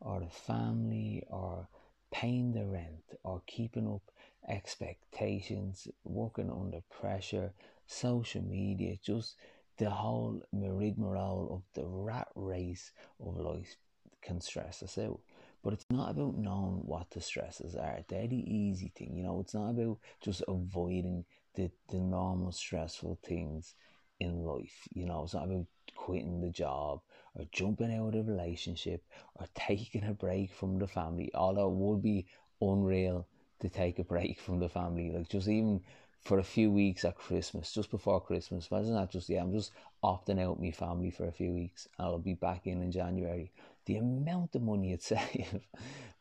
or 0.00 0.20
the 0.20 0.30
family 0.30 1.22
or 1.28 1.68
paying 2.10 2.52
the 2.52 2.64
rent 2.64 3.04
or 3.24 3.42
keeping 3.46 3.86
up 3.86 4.02
expectations, 4.48 5.86
working 6.04 6.50
under 6.50 6.80
pressure, 6.90 7.52
social 7.86 8.42
media, 8.42 8.96
just 9.04 9.34
the 9.78 9.90
whole 9.90 10.42
rigmarole 10.52 11.48
of 11.52 11.62
the 11.74 11.86
rat 11.86 12.28
race 12.34 12.92
of 13.24 13.36
life 13.38 13.76
can 14.22 14.40
stress 14.40 14.82
us 14.82 14.98
out. 14.98 15.20
But 15.62 15.72
it's 15.72 15.86
not 15.90 16.10
about 16.10 16.36
knowing 16.36 16.82
what 16.84 17.10
the 17.10 17.20
stresses 17.20 17.74
are. 17.74 18.00
They're 18.08 18.28
the 18.28 18.54
easy 18.54 18.92
thing, 18.96 19.16
you 19.16 19.22
know. 19.22 19.40
It's 19.40 19.54
not 19.54 19.70
about 19.70 19.98
just 20.20 20.42
avoiding 20.46 21.24
the, 21.54 21.70
the 21.88 21.98
normal 21.98 22.52
stressful 22.52 23.18
things 23.24 23.74
in 24.20 24.44
life. 24.44 24.86
You 24.92 25.06
know, 25.06 25.24
it's 25.24 25.34
not 25.34 25.46
about 25.46 25.66
quitting 25.96 26.40
the 26.40 26.50
job 26.50 27.00
or 27.34 27.44
jumping 27.52 27.94
out 27.94 28.14
of 28.14 28.28
a 28.28 28.30
relationship 28.30 29.02
or 29.34 29.46
taking 29.54 30.04
a 30.04 30.12
break 30.14 30.52
from 30.52 30.78
the 30.78 30.86
family. 30.86 31.30
Although 31.34 31.68
it 31.68 31.74
would 31.74 32.02
be 32.02 32.26
unreal 32.60 33.26
to 33.60 33.68
take 33.68 33.98
a 33.98 34.04
break 34.04 34.40
from 34.40 34.60
the 34.60 34.68
family, 34.68 35.10
like 35.10 35.28
just 35.28 35.48
even 35.48 35.80
for 36.20 36.38
a 36.38 36.44
few 36.44 36.70
weeks 36.70 37.04
at 37.04 37.16
Christmas, 37.16 37.72
just 37.72 37.90
before 37.90 38.20
Christmas. 38.20 38.68
Imagine 38.70 38.94
that 38.94 39.10
just 39.10 39.28
yeah, 39.28 39.42
I'm 39.42 39.52
just 39.52 39.72
opting 40.02 40.40
out 40.40 40.60
my 40.60 40.70
family 40.70 41.10
for 41.10 41.26
a 41.26 41.32
few 41.32 41.52
weeks 41.52 41.88
I'll 41.98 42.18
be 42.18 42.34
back 42.34 42.66
in 42.66 42.82
in 42.82 42.92
January. 42.92 43.52
The 43.86 43.96
amount 43.96 44.54
of 44.54 44.62
money 44.62 44.92
it 44.92 45.02
save, 45.02 45.60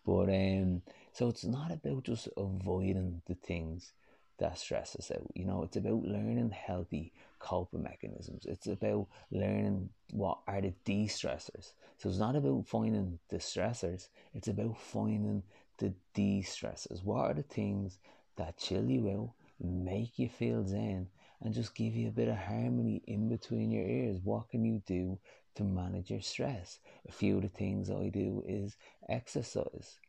but 0.05 0.29
um, 0.29 0.81
so 1.11 1.29
it's 1.29 1.45
not 1.45 1.71
about 1.71 2.03
just 2.03 2.29
avoiding 2.37 3.21
the 3.27 3.35
things 3.35 3.93
that 4.39 4.57
stress 4.57 4.95
us 4.95 5.11
out. 5.11 5.27
You 5.33 5.45
know, 5.45 5.63
it's 5.63 5.77
about 5.77 6.03
learning 6.03 6.51
healthy 6.51 7.11
coping 7.39 7.83
mechanisms. 7.83 8.45
It's 8.45 8.67
about 8.67 9.07
learning 9.31 9.89
what 10.11 10.39
are 10.47 10.61
the 10.61 10.73
de-stressors. 10.85 11.73
So 11.97 12.09
it's 12.09 12.19
not 12.19 12.35
about 12.35 12.67
finding 12.67 13.19
the 13.29 13.37
stressors, 13.37 14.09
it's 14.33 14.47
about 14.47 14.77
finding 14.79 15.43
the 15.77 15.93
de-stressors. 16.13 17.03
What 17.03 17.31
are 17.31 17.33
the 17.33 17.43
things 17.43 17.97
that 18.37 18.57
chill 18.57 18.89
you 18.89 19.09
out, 19.09 19.31
make 19.59 20.19
you 20.19 20.29
feel 20.29 20.65
zen, 20.65 21.07
and 21.41 21.53
just 21.53 21.75
give 21.75 21.95
you 21.95 22.07
a 22.07 22.11
bit 22.11 22.27
of 22.27 22.37
harmony 22.37 23.01
in 23.07 23.29
between 23.29 23.71
your 23.71 23.85
ears? 23.85 24.19
What 24.23 24.49
can 24.49 24.65
you 24.65 24.81
do 24.85 25.19
to 25.55 25.63
manage 25.63 26.09
your 26.09 26.21
stress? 26.21 26.79
A 27.07 27.11
few 27.11 27.37
of 27.37 27.43
the 27.43 27.49
things 27.49 27.89
I 27.89 28.09
do 28.09 28.43
is 28.47 28.75
exercise, 29.09 29.99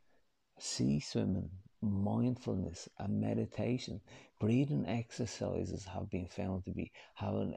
sea 0.58 1.00
swimming, 1.00 1.50
mindfulness 1.80 2.88
and 2.98 3.20
meditation. 3.20 4.00
Breathing 4.40 4.86
exercises 4.86 5.84
have 5.84 6.10
been 6.10 6.26
found 6.26 6.64
to 6.64 6.72
be 6.72 6.92
having 7.14 7.56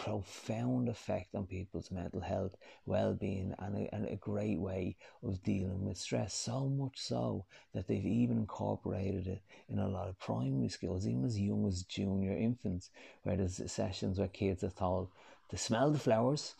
profound 0.00 0.88
effect 0.88 1.34
on 1.34 1.44
people's 1.44 1.90
mental 1.90 2.22
health, 2.22 2.56
well-being, 2.86 3.54
and 3.58 3.76
a, 3.76 3.94
and 3.94 4.08
a 4.08 4.16
great 4.16 4.58
way 4.58 4.96
of 5.22 5.42
dealing 5.42 5.84
with 5.84 5.98
stress. 5.98 6.32
So 6.32 6.70
much 6.70 6.98
so 6.98 7.44
that 7.74 7.86
they've 7.86 8.06
even 8.06 8.38
incorporated 8.38 9.26
it 9.26 9.42
in 9.68 9.78
a 9.78 9.88
lot 9.88 10.08
of 10.08 10.18
primary 10.18 10.70
schools, 10.70 11.06
even 11.06 11.26
as 11.26 11.38
young 11.38 11.66
as 11.66 11.82
junior 11.82 12.34
infants, 12.34 12.88
where 13.24 13.36
there's 13.36 13.60
sessions 13.70 14.18
where 14.18 14.28
kids 14.28 14.64
are 14.64 14.70
told 14.70 15.08
to 15.50 15.58
smell 15.58 15.90
the 15.90 15.98
flowers 15.98 16.54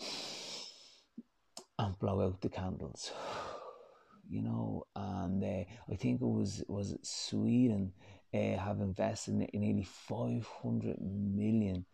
and 1.78 1.98
blow 1.98 2.20
out 2.20 2.42
the 2.42 2.48
candles 2.50 3.10
you 4.28 4.42
know, 4.42 4.86
and 4.94 5.42
uh, 5.42 5.64
I 5.90 5.96
think 5.96 6.20
it 6.20 6.26
was 6.26 6.62
was 6.68 6.94
Sweden 7.02 7.92
uh, 8.32 8.56
have 8.58 8.80
invested 8.80 9.48
in 9.52 9.60
nearly 9.60 9.82
five 9.82 10.46
hundred 10.62 11.00
million 11.00 11.84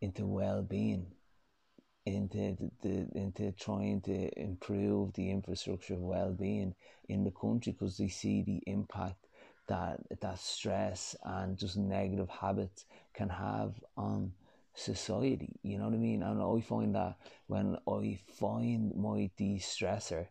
into 0.00 0.26
well-being, 0.26 1.06
into 2.06 2.56
the, 2.82 3.08
into 3.14 3.52
trying 3.52 4.00
to 4.02 4.38
improve 4.38 5.12
the 5.14 5.30
infrastructure 5.30 5.94
of 5.94 6.00
well-being 6.00 6.74
in 7.08 7.24
the 7.24 7.30
country 7.30 7.72
because 7.72 7.96
they 7.96 8.08
see 8.08 8.42
the 8.42 8.62
impact 8.66 9.26
that 9.66 9.98
that 10.20 10.38
stress 10.38 11.16
and 11.24 11.56
just 11.56 11.76
negative 11.76 12.28
habits 12.28 12.84
can 13.14 13.30
have 13.30 13.72
on 13.96 14.32
society. 14.74 15.56
You 15.62 15.78
know 15.78 15.84
what 15.84 15.94
I 15.94 15.98
mean? 15.98 16.22
And 16.22 16.42
I 16.42 16.60
find 16.60 16.94
that 16.94 17.16
when 17.46 17.78
I 17.88 18.18
find 18.38 18.94
my 18.94 19.30
de-stressor 19.38 20.26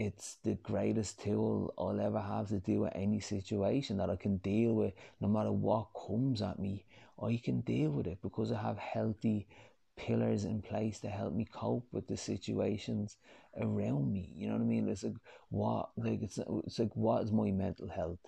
it's 0.00 0.38
the 0.44 0.54
greatest 0.62 1.20
tool 1.20 1.74
I'll 1.76 2.00
ever 2.00 2.20
have 2.20 2.48
to 2.48 2.58
deal 2.58 2.80
with 2.80 2.92
any 2.94 3.20
situation 3.20 3.98
that 3.98 4.08
I 4.08 4.16
can 4.16 4.38
deal 4.38 4.72
with 4.72 4.94
no 5.20 5.28
matter 5.28 5.52
what 5.52 5.88
comes 6.06 6.40
at 6.40 6.58
me. 6.58 6.86
I 7.22 7.40
can 7.42 7.60
deal 7.60 7.90
with 7.90 8.06
it 8.06 8.18
because 8.22 8.52
I 8.52 8.60
have 8.60 8.78
healthy 8.78 9.46
pillars 9.96 10.44
in 10.44 10.62
place 10.62 10.98
to 11.00 11.08
help 11.08 11.34
me 11.34 11.46
cope 11.52 11.86
with 11.92 12.06
the 12.06 12.16
situations 12.16 13.16
around 13.60 14.12
me. 14.12 14.32
You 14.34 14.48
know 14.48 14.54
what 14.54 14.62
I 14.62 14.66
mean? 14.66 14.88
It's 14.88 15.04
like 15.04 15.14
what 15.50 15.90
like 15.96 16.22
it's 16.22 16.38
it's 16.66 16.78
like 16.78 16.94
what 16.94 17.22
is 17.22 17.32
my 17.32 17.50
mental 17.50 17.88
health 17.88 18.18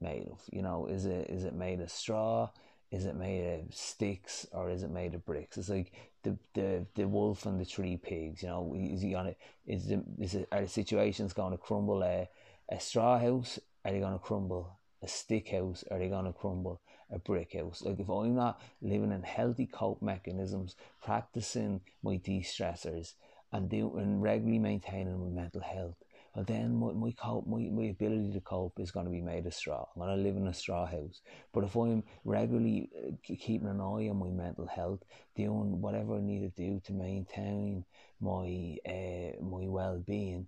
made 0.00 0.28
of? 0.30 0.40
You 0.50 0.62
know, 0.62 0.86
is 0.86 1.04
it 1.04 1.28
is 1.28 1.44
it 1.44 1.54
made 1.54 1.80
of 1.80 1.90
straw? 1.90 2.50
Is 2.90 3.04
it 3.04 3.16
made 3.16 3.60
of 3.60 3.74
sticks 3.74 4.46
or 4.52 4.70
is 4.70 4.82
it 4.82 4.90
made 4.90 5.14
of 5.14 5.26
bricks? 5.26 5.58
It's 5.58 5.68
like 5.68 5.92
the 6.22 6.38
the, 6.54 6.86
the 6.94 7.06
wolf 7.06 7.44
and 7.44 7.60
the 7.60 7.64
three 7.66 7.96
pigs. 7.98 8.42
You 8.42 8.48
know, 8.48 8.74
is 8.78 9.02
he 9.02 9.10
gonna 9.10 9.34
is 9.66 9.86
the 9.86 10.02
is 10.18 10.34
it, 10.34 10.48
are 10.50 10.62
the 10.62 10.68
situations 10.68 11.32
going 11.34 11.52
to 11.52 11.58
crumble 11.58 12.02
a 12.02 12.28
a 12.70 12.80
straw 12.80 13.18
house? 13.18 13.58
Are 13.84 13.92
they 13.92 14.00
going 14.00 14.12
to 14.12 14.18
crumble 14.18 14.78
a 15.02 15.08
stick 15.08 15.50
house? 15.50 15.84
Are 15.90 15.98
they 15.98 16.08
going 16.08 16.24
to 16.26 16.32
crumble 16.32 16.80
a 17.10 17.18
brick 17.18 17.54
house? 17.54 17.82
Like 17.82 18.00
if 18.00 18.08
I'm 18.08 18.34
not 18.34 18.60
living 18.82 19.12
in 19.12 19.22
healthy 19.22 19.66
cope 19.66 20.02
mechanisms, 20.02 20.76
practicing 21.02 21.80
my 22.02 22.16
de-stressors, 22.16 23.14
and 23.52 23.70
doing 23.70 24.20
regularly 24.20 24.58
maintaining 24.58 25.18
my 25.18 25.42
mental 25.42 25.62
health, 25.62 25.96
well 26.34 26.44
then 26.44 26.76
my, 26.76 26.92
my 26.92 27.10
cope 27.12 27.46
my, 27.46 27.60
my 27.72 27.84
ability 27.84 28.30
to 28.32 28.40
cope 28.40 28.78
is 28.78 28.90
going 28.90 29.06
to 29.06 29.10
be 29.10 29.22
made 29.22 29.46
of 29.46 29.54
straw. 29.54 29.86
I'm 29.96 30.02
going 30.02 30.16
to 30.16 30.22
live 30.22 30.36
in 30.36 30.46
a 30.46 30.54
straw 30.54 30.86
house. 30.86 31.22
But 31.52 31.64
if 31.64 31.74
I'm 31.74 32.02
regularly 32.24 32.90
uh, 32.94 33.12
keeping 33.24 33.68
an 33.68 33.80
eye 33.80 34.08
on 34.10 34.18
my 34.18 34.28
mental 34.28 34.66
health, 34.66 35.00
doing 35.34 35.80
whatever 35.80 36.16
I 36.16 36.20
need 36.20 36.40
to 36.40 36.62
do 36.62 36.80
to 36.84 36.92
maintain 36.92 37.84
my 38.20 38.76
uh, 38.86 39.42
my 39.42 39.66
well 39.66 40.02
being, 40.06 40.46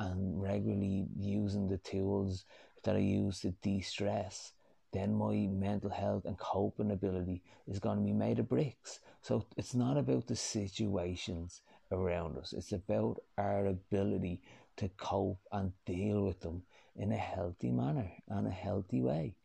and 0.00 0.42
regularly 0.42 1.06
using 1.16 1.68
the 1.68 1.78
tools 1.78 2.44
that 2.82 2.96
I 2.96 3.00
use 3.00 3.40
to 3.40 3.50
de-stress, 3.62 4.52
then 4.92 5.14
my 5.14 5.46
mental 5.46 5.90
health 5.90 6.24
and 6.24 6.38
coping 6.38 6.90
ability 6.90 7.42
is 7.68 7.78
going 7.78 7.98
to 7.98 8.04
be 8.04 8.12
made 8.12 8.38
of 8.38 8.48
bricks. 8.48 9.00
So 9.22 9.46
it's 9.56 9.74
not 9.74 9.96
about 9.96 10.26
the 10.26 10.36
situations 10.36 11.62
around 11.92 12.36
us. 12.38 12.52
It's 12.52 12.72
about 12.72 13.22
our 13.38 13.66
ability 13.66 14.40
to 14.76 14.88
cope 14.96 15.40
and 15.52 15.72
deal 15.86 16.22
with 16.24 16.40
them 16.40 16.62
in 16.96 17.12
a 17.12 17.16
healthy 17.16 17.70
manner 17.70 18.10
and 18.28 18.46
a 18.46 18.50
healthy 18.50 19.00
way. 19.00 19.36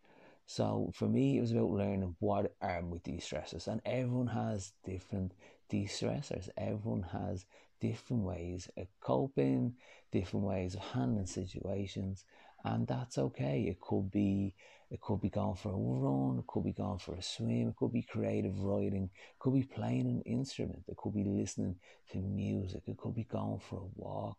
So 0.48 0.92
for 0.94 1.08
me, 1.08 1.38
it 1.38 1.42
was 1.42 1.52
about 1.52 1.72
learning 1.72 2.16
what 2.20 2.54
are 2.62 2.82
my 2.82 2.98
de-stressors, 3.04 3.68
and 3.68 3.82
everyone 3.86 4.28
has 4.28 4.74
different 4.84 5.34
de-stressors. 5.70 6.50
Everyone 6.56 7.04
has 7.12 7.46
different 7.82 8.24
ways 8.24 8.70
of 8.78 8.88
coping, 9.02 9.74
different 10.12 10.46
ways 10.46 10.76
of 10.76 10.82
handling 10.82 11.26
situations, 11.26 12.26
and 12.66 12.88
that's 12.88 13.18
okay. 13.18 13.66
It 13.70 13.80
could 13.80 14.12
be 14.12 14.56
it 14.92 15.02
could 15.02 15.22
be 15.22 15.30
going 15.30 15.56
for 15.56 15.70
a 15.70 15.76
run, 15.76 16.40
it 16.40 16.48
could 16.48 16.64
be 16.64 16.72
going 16.72 17.00
for 17.00 17.16
a 17.16 17.22
swim, 17.22 17.70
it 17.70 17.76
could 17.76 17.92
be 17.92 18.04
creative 18.04 18.60
writing, 18.62 19.10
it 19.14 19.40
could 19.40 19.54
be 19.54 19.64
playing 19.64 20.08
an 20.08 20.22
instrument, 20.26 20.84
it 20.88 20.96
could 20.96 21.14
be 21.14 21.24
listening 21.24 21.76
to 22.12 22.20
music, 22.20 22.84
it 22.86 22.98
could 22.98 23.16
be 23.16 23.24
going 23.24 23.60
for 23.60 23.78
a 23.78 24.00
walk, 24.00 24.38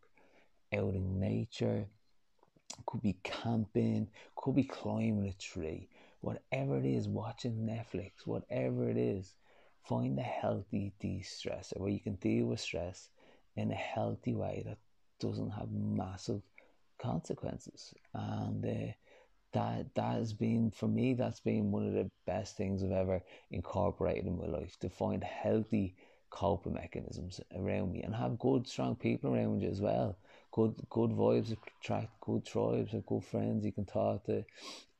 out 0.72 0.94
in 0.94 1.18
nature, 1.18 1.88
it 2.78 2.86
could 2.86 3.02
be 3.02 3.18
camping, 3.24 4.02
it 4.02 4.36
could 4.36 4.54
be 4.54 4.62
climbing 4.64 5.26
a 5.26 5.32
tree, 5.32 5.88
whatever 6.20 6.78
it 6.78 6.86
is, 6.86 7.08
watching 7.08 7.66
Netflix, 7.68 8.24
whatever 8.24 8.88
it 8.88 8.96
is, 8.96 9.34
find 9.82 10.16
a 10.18 10.22
healthy 10.22 10.92
de 11.00 11.22
stressor 11.24 11.78
where 11.78 11.90
you 11.90 12.00
can 12.00 12.14
deal 12.14 12.46
with 12.46 12.60
stress 12.60 13.10
in 13.56 13.72
a 13.72 13.74
healthy 13.74 14.34
way 14.34 14.62
that 14.64 14.78
doesn't 15.18 15.50
have 15.50 15.70
massive 15.72 16.40
consequences. 16.98 17.94
And 18.14 18.64
uh, 18.64 18.92
that 19.52 19.94
that 19.94 20.14
has 20.14 20.32
been 20.32 20.70
for 20.70 20.88
me 20.88 21.14
that's 21.14 21.40
been 21.40 21.70
one 21.70 21.86
of 21.86 21.94
the 21.94 22.10
best 22.26 22.56
things 22.56 22.82
I've 22.82 22.92
ever 22.92 23.22
incorporated 23.50 24.26
in 24.26 24.38
my 24.38 24.46
life 24.46 24.76
to 24.80 24.90
find 24.90 25.24
healthy 25.24 25.96
coping 26.28 26.74
mechanisms 26.74 27.40
around 27.56 27.92
me 27.92 28.02
and 28.02 28.14
have 28.14 28.38
good 28.38 28.66
strong 28.66 28.96
people 28.96 29.34
around 29.34 29.62
you 29.62 29.70
as 29.70 29.80
well. 29.80 30.18
Good 30.52 30.74
good 30.90 31.10
vibes 31.10 31.56
attract 31.80 32.20
good 32.20 32.44
tribes 32.44 32.92
and 32.92 33.06
good 33.06 33.24
friends 33.24 33.64
you 33.64 33.72
can 33.72 33.86
talk 33.86 34.24
to. 34.26 34.44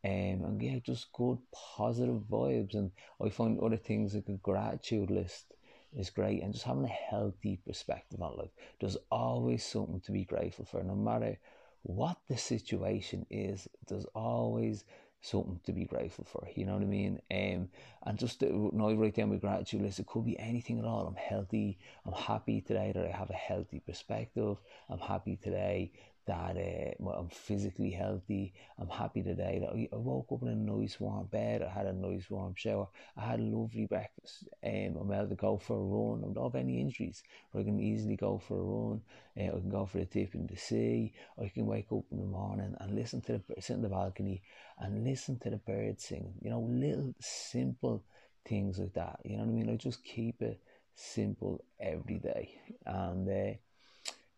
Um, 0.05 0.45
and 0.45 0.63
yeah 0.63 0.79
just 0.79 1.13
good 1.13 1.39
positive 1.53 2.23
vibes. 2.31 2.75
And 2.75 2.93
I 3.23 3.29
find 3.29 3.59
other 3.61 3.77
things 3.77 4.15
like 4.15 4.29
a 4.29 4.39
gratitude 4.39 5.11
list 5.11 5.53
is 5.97 6.11
great 6.11 6.43
and 6.43 6.53
just 6.53 6.65
having 6.65 6.85
a 6.85 6.89
healthy 7.11 7.59
perspective 7.67 8.23
on 8.23 8.37
life. 8.37 8.51
There's 8.81 8.99
always 9.11 9.65
something 9.65 10.01
to 10.01 10.13
be 10.13 10.25
grateful 10.25 10.65
for 10.65 10.83
no 10.83 10.95
matter 10.95 11.39
what 11.87 12.19
the 12.29 12.37
situation 12.37 13.25
is 13.31 13.69
there's 13.87 14.07
always 14.15 14.85
something 15.21 15.61
to 15.65 15.73
be 15.73 15.85
grateful 15.85 16.25
for 16.25 16.47
you 16.55 16.65
know 16.67 16.75
what 16.75 16.83
I 16.83 16.87
mean? 16.87 17.21
Um, 17.31 17.69
and 18.05 18.19
just 18.19 18.43
now 18.43 18.91
write 18.93 19.15
down 19.15 19.31
my 19.31 19.37
gratitude 19.37 19.83
list 19.83 19.99
it 20.01 20.07
could 20.07 20.25
be 20.25 20.39
anything 20.39 20.79
at 20.79 20.85
all. 20.85 21.07
I'm 21.07 21.15
healthy 21.15 21.79
I'm 22.05 22.13
happy 22.13 22.61
today 22.61 22.93
that 22.95 23.05
I 23.07 23.17
have 23.17 23.31
a 23.31 23.35
healthy 23.35 23.81
perspective. 23.81 24.57
I'm 24.91 24.99
happy 24.99 25.37
today 25.37 25.93
that 26.27 26.57
uh, 26.57 27.11
I'm 27.11 27.29
physically 27.29 27.91
healthy. 27.91 28.53
I'm 28.79 28.89
happy 28.89 29.23
today 29.23 29.89
I 29.93 29.97
woke 29.97 30.29
up 30.33 30.43
in 30.43 30.49
a 30.49 30.55
nice 30.55 30.99
warm 30.99 31.27
bed. 31.27 31.63
I 31.63 31.71
had 31.71 31.87
a 31.87 31.93
nice 31.93 32.29
warm 32.31 32.55
shower. 32.57 32.89
I 33.17 33.25
had 33.25 33.41
a 33.41 33.43
lovely 33.43 33.87
breakfast. 33.87 34.49
Um, 34.65 34.97
I'm 35.01 35.13
able 35.13 35.29
to 35.29 35.35
go 35.35 35.59
for 35.59 35.77
a 35.77 35.81
run. 35.81 36.25
I 36.25 36.33
don't 36.33 36.53
have 36.53 36.61
any 36.61 36.81
injuries. 36.81 37.23
I 37.55 37.63
can 37.63 37.81
easily 37.81 38.17
go 38.17 38.39
for 38.39 38.59
a 38.59 38.63
run. 38.63 39.01
Uh, 39.39 39.57
I 39.57 39.61
can 39.61 39.71
go 39.71 39.87
for 39.87 39.99
a 39.99 40.05
dip 40.05 40.35
in 40.35 40.47
the 40.47 40.57
sea. 40.57 41.15
I 41.41 41.49
can 41.49 41.67
wake 41.67 41.93
up 41.93 42.05
in 42.11 42.19
the 42.19 42.27
morning 42.27 42.75
and 42.81 42.95
listen 42.95 43.21
to 43.23 43.33
the 43.33 43.63
sit 43.63 43.75
in 43.75 43.83
the 43.83 43.89
balcony 43.89 44.43
and 44.79 45.05
listen 45.05 45.39
to 45.41 45.51
the 45.51 45.59
birds 45.59 46.05
singing. 46.05 46.35
You 46.43 46.51
know, 46.51 46.61
little 46.61 47.15
simple 47.21 48.05
things 48.47 48.79
like 48.79 48.95
that. 48.95 49.21
You 49.25 49.37
know 49.37 49.45
what 49.45 49.51
I 49.51 49.53
mean? 49.53 49.71
I 49.71 49.77
just 49.77 50.05
keep 50.05 50.43
it 50.43 50.61
simple 50.95 51.65
every 51.81 52.19
day. 52.19 52.59
And 52.85 53.29
uh, 53.29 53.57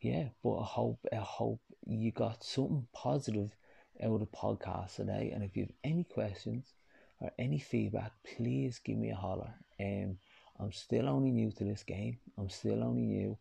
yeah, 0.01 0.29
but 0.43 0.59
I 0.59 0.65
hope 0.65 0.99
I 1.13 1.17
hope 1.17 1.61
you 1.87 2.13
got 2.13 2.45
something 2.45 2.87
positive 2.93 3.57
out 4.03 4.13
of 4.15 4.21
the 4.21 4.27
podcast 4.27 4.97
today. 4.97 5.33
And 5.35 5.43
if 5.43 5.57
you 5.57 5.65
have 5.65 5.73
any 5.85 6.05
questions 6.05 6.75
or 7.21 7.31
any 7.39 7.59
feedback, 7.59 8.13
please 8.37 8.79
give 8.79 8.97
me 8.97 9.11
a 9.11 9.17
holler. 9.17 9.53
Um, 9.81 10.19
I'm 10.61 10.73
still 10.73 11.09
only 11.09 11.31
new 11.31 11.51
to 11.53 11.65
this 11.65 11.83
game. 11.83 12.19
I'm 12.37 12.51
still 12.51 12.83
only 12.83 13.03
new, 13.03 13.37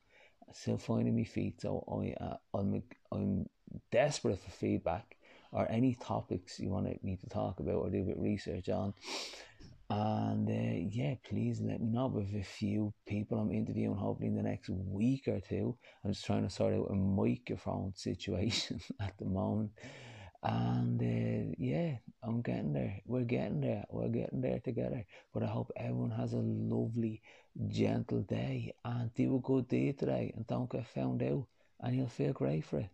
still 0.54 0.78
finding 0.78 1.16
my 1.16 1.24
feet. 1.24 1.62
So 1.62 1.84
I, 1.88 2.24
uh, 2.24 2.38
I'm 2.54 2.84
I'm 3.12 3.50
desperate 3.92 4.40
for 4.40 4.52
feedback 4.52 5.16
or 5.52 5.70
any 5.70 5.96
topics 5.96 6.60
you 6.60 6.70
want 6.70 7.04
me 7.04 7.18
to 7.18 7.30
talk 7.30 7.60
about 7.60 7.76
or 7.76 7.90
do 7.90 8.02
a 8.02 8.06
bit 8.06 8.18
research 8.18 8.70
on. 8.70 8.94
And 9.90 10.50
uh, 10.50 10.88
yeah, 10.92 11.16
please 11.24 11.62
let 11.62 11.80
me 11.80 11.88
know 11.90 12.08
with 12.08 12.34
a 12.36 12.44
few 12.44 12.94
people 13.08 13.40
I'm 13.40 13.54
interviewing, 13.54 13.96
hopefully 13.96 14.28
in 14.28 14.36
the 14.36 14.44
next 14.44 14.70
week 14.70 15.28
or 15.28 15.40
two. 15.40 15.78
I'm 16.04 16.12
just 16.12 16.26
trying 16.26 16.44
to 16.44 16.54
sort 16.54 16.74
out 16.74 16.92
a 16.92 16.94
microphone 16.96 17.94
situation 17.96 18.82
at 19.02 19.18
the 19.18 19.26
moment. 19.26 19.72
And 20.44 21.02
uh, 21.02 21.56
yeah, 21.58 21.96
I'm 22.22 22.42
getting 22.42 22.74
there. 22.74 23.00
We're 23.06 23.24
getting 23.24 23.62
there. 23.62 23.86
We're 23.90 24.10
getting 24.10 24.42
there 24.42 24.60
together. 24.60 25.06
But 25.34 25.44
I 25.44 25.48
hope 25.48 25.72
everyone 25.78 26.12
has 26.12 26.34
a 26.34 26.38
lovely, 26.40 27.22
gentle 27.70 28.22
day 28.22 28.74
and 28.84 29.14
do 29.14 29.38
a 29.38 29.40
good 29.40 29.68
deed 29.70 30.00
today 30.00 30.34
and 30.36 30.46
don't 30.48 30.70
get 30.70 30.86
found 30.88 31.24
out. 31.24 31.48
And 31.80 31.96
you'll 31.96 32.08
feel 32.08 32.34
great 32.34 32.66
for 32.66 32.80
it. 32.80 32.90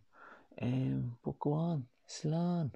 Um, 0.62 1.16
but 1.24 1.38
go 1.40 1.52
on, 1.54 1.86
Slán. 2.08 2.70